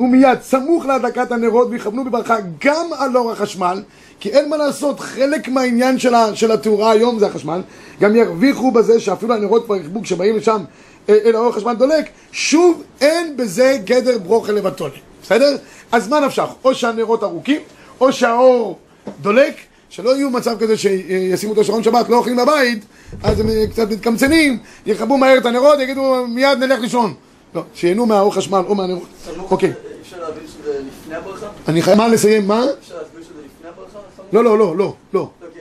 [0.00, 3.82] ומיד, סמוך להדלקת הנרות, ויכוונו בברכה גם על אור החשמל,
[4.20, 7.60] כי אין מה לעשות, חלק מהעניין של, של התאורה היום זה החשמל,
[8.00, 10.64] גם ירוויחו בזה שאפילו הנרות כבר יכבו כשבאים לשם
[11.08, 15.56] אה, אל האור החשמל דולק, שוב אין בזה גדר ברוכה לבטולה, בסדר?
[15.92, 16.48] אז מה נפשך?
[16.64, 17.60] או שהנרות ארוכים,
[18.00, 18.78] או שהאור
[19.20, 19.54] דולק,
[19.88, 22.84] שלא יהיו מצב כזה שישימו את השעון שבת, לא אוכלים בבית,
[23.22, 27.14] אז הם קצת מתקמצנים, יכבו מהר את הנרות, יגידו מיד נלך לישון.
[27.54, 29.08] לא, שיהנו מהאור חשמל או מהנרות.
[29.50, 31.46] אוקיי, אפשר להבין שזה לפני הברכה?
[31.68, 32.64] אני חייב מה לסיים, מה?
[32.80, 33.98] אפשר להסביר שזה לפני הברכה?
[34.32, 35.30] לא, לא, לא, לא, לא.
[35.40, 35.58] כי,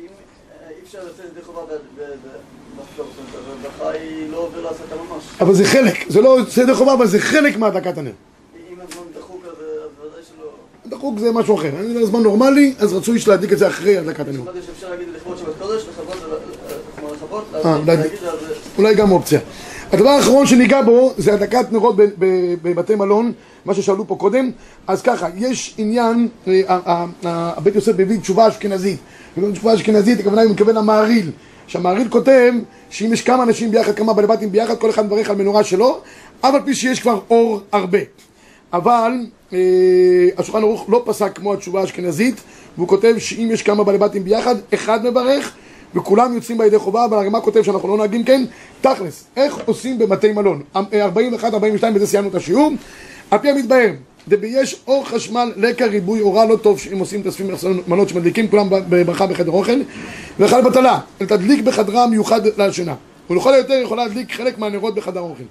[0.00, 0.06] אם
[0.68, 1.60] אי אפשר לצאת ידי חובה.
[5.40, 8.10] אבל זה חלק, זה לא סדר חובה, אבל זה חלק מהדלקת הנר.
[8.72, 10.50] אם הזמן דחוק אז אז ודאי שלא...
[10.90, 11.68] דחוק זה משהו אחר.
[11.78, 14.24] אני מדבר על זמן נורמלי, אז רצוי להדליק את זה אחרי הדלקת
[17.08, 18.02] לכבוד, אה, אה.
[18.78, 19.40] אולי גם אופציה.
[19.92, 21.94] הדבר האחרון שניגע בו זה הדלקת נרות
[22.62, 23.32] בבתי מלון,
[23.64, 24.50] מה ששאלו פה קודם.
[24.86, 28.98] אז ככה, יש עניין, אה, הבית יוסף מביא תשובה אשכנזית.
[29.52, 31.30] תשובה אשכנזית, הכוונה הוא מתכוון למעריל.
[31.66, 32.52] שהמעריל כותב
[32.90, 36.00] שאם יש כמה אנשים ביחד, כמה בעלי בתים ביחד, כל אחד מברך על מנורה שלו,
[36.40, 37.98] אף על פי שיש כבר אור הרבה.
[38.72, 39.12] אבל
[39.52, 39.58] אה,
[40.38, 42.40] השולחן ערוך לא פסק כמו התשובה האשכנזית,
[42.76, 45.52] והוא כותב שאם יש כמה בעלי בתים ביחד, אחד מברך
[45.94, 48.44] וכולם יוצאים בידי חובה, אבל הרמ"א כותב שאנחנו לא נוהגים כן.
[48.80, 50.62] תכלס, איך עושים בבתי מלון?
[50.94, 52.72] 41, 42, בזה סיימנו את השיעור.
[53.30, 53.90] על פי המתבהר,
[54.28, 57.50] דביש אור חשמל לקה ריבוי אורה לא טוב שאם עושים תאספים
[57.88, 59.80] מנות שמדליקים כולם בברכה בחדר אוכל
[60.38, 62.94] ואכל בטלה, תדליק בחדרה המיוחד לשינה
[63.30, 65.42] ולכל היותר יכולה להדליק חלק מהנרות בחדר אוכל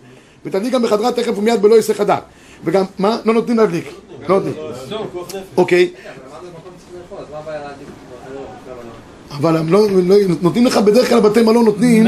[0.45, 2.23] ותדליק גם בחדרה תכף ומיד בלא היסח הדעת
[2.63, 3.17] וגם, מה?
[3.26, 3.91] לא נותנים להדליק
[4.30, 4.54] לא נותנים
[5.58, 5.89] אוקיי
[9.32, 9.54] אבל?
[9.54, 9.60] לא, לא?
[9.60, 12.06] הם לא, לא, נותנים לך בדרך כלל בתי מלון נותנים.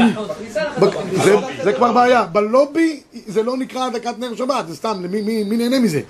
[1.24, 5.44] זה, זה כבר בעיה, בלובי זה לא נקרא הדלקת נר שבת, זה סתם, מי, מי,
[5.44, 6.00] מי נהנה מזה?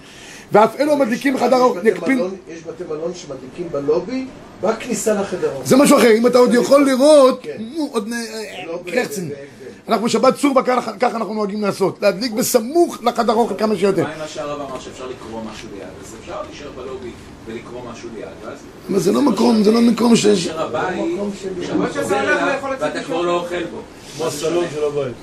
[0.52, 4.26] ואף אלו מדליקים בחדר יש האוכל, יקפין, יש בתי מלון שמדליקים בלובי,
[4.62, 5.66] בכניסה לחדר האוכל.
[5.66, 7.56] זה משהו אחר, אם אתה עוד יכול לראות, כן.
[7.76, 8.08] נו, עוד
[8.66, 8.90] לא ב-
[9.88, 14.02] אנחנו בשבת צורבה ככה ככה אנחנו נוהגים לעשות, להדליק בסמוך לחדר האוכל כמה שיותר.
[14.02, 15.88] מה עם מה שהרב אמר שאפשר לקרוא משהו ליד?
[16.00, 17.10] אז אפשר להישאר בלובי
[17.46, 18.58] ולקרוא משהו ליד, ואז...
[18.90, 20.26] אבל זה לא מקום, זה לא מקום ש...
[20.26, 21.18] כאשר הבית,
[21.90, 22.24] אצל
[22.80, 23.78] ואתה כבר לא אוכל בו.
[24.16, 25.14] כמו הסלון של הבית.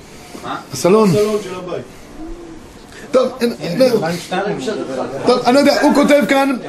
[0.72, 1.08] הסלון.
[1.10, 1.99] הסלון של הבית.
[3.10, 3.86] טוב, אין- לא-
[5.26, 6.68] טוב, אני לא יודע, הוא כותב כאן, זה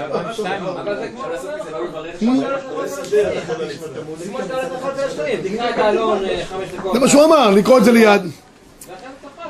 [6.93, 8.21] לא מה שהוא אמר, לקרוא את זה ליד.
[8.21, 8.27] תאכל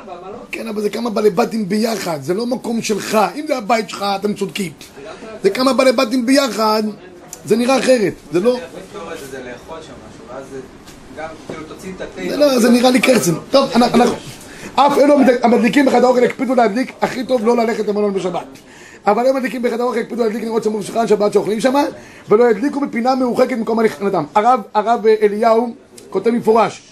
[0.06, 0.40] במלון.
[0.52, 3.18] כן, אבל זה כמה בעלי בתים ביחד, זה לא מקום שלך.
[3.36, 4.72] אם זה הבית שלך, אתם צודקים.
[5.42, 6.82] זה כמה בעלי בתים ביחד,
[7.44, 8.12] זה נראה אחרת.
[8.32, 8.58] זה לא...
[12.16, 12.30] כאילו.
[12.30, 13.34] זה לא, זה נראה לי קרצן.
[13.50, 14.04] טוב, אנחנו...
[14.76, 18.44] אף אלו המדליקים בחדר האוכל הקפידו להדליק, הכי טוב לא ללכת למלון בשבת.
[19.06, 21.74] אבל הם מדליקים בחדר אוכל, הקפידו להדליק נרות סמוך לשולחן שבת שאוכלים שם,
[22.28, 24.24] ולא ידליקו בפינה מרוחקת ממקום הנחלתם.
[24.34, 25.74] הרב, הרב אליהו
[26.10, 26.82] כותב מפורש,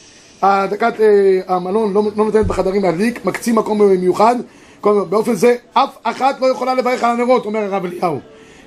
[0.42, 1.06] הדקת אה,
[1.54, 4.36] המלון לא, לא נותנת בחדרים להדליק, מקצים מקום מיוחד,
[4.80, 8.18] כל- באופן זה אף אחת לא יכולה לברך על הנרות, אומר הרב אליהו.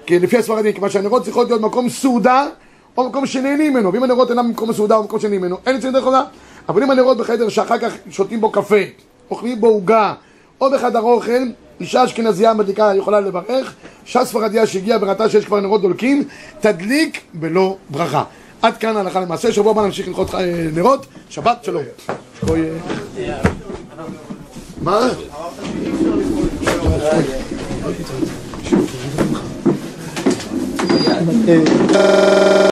[0.06, 2.48] כי לפי הספרדים, כיוון שהנרות צריכות להיות מקום סעודה
[2.98, 5.94] או מקום שנהנים ממנו, ואם הנרות אינם במקום הסעודה או מקום שנהנים ממנו, אין אצלנו
[5.94, 6.24] דרך עבודה.
[6.70, 8.76] אבל אם הנרות בחדר שאחר כך שותים בו קפה,
[9.32, 10.14] אוכלים בו עוגה,
[10.62, 11.32] או בחדר אוכל,
[11.80, 13.74] אישה אשכנזייה מדליקה יכולה לברך,
[14.06, 16.24] אישה ספרדיה שהגיעה וראתה שיש כבר נרות דולקים,
[16.60, 18.24] תדליק בלא ברכה.
[18.62, 21.84] עד כאן הלכה למעשה, שבוע הבא נמשיך ללכות אה, נרות, שבת שלום.
[22.50, 23.42] אה,
[24.82, 25.10] מה?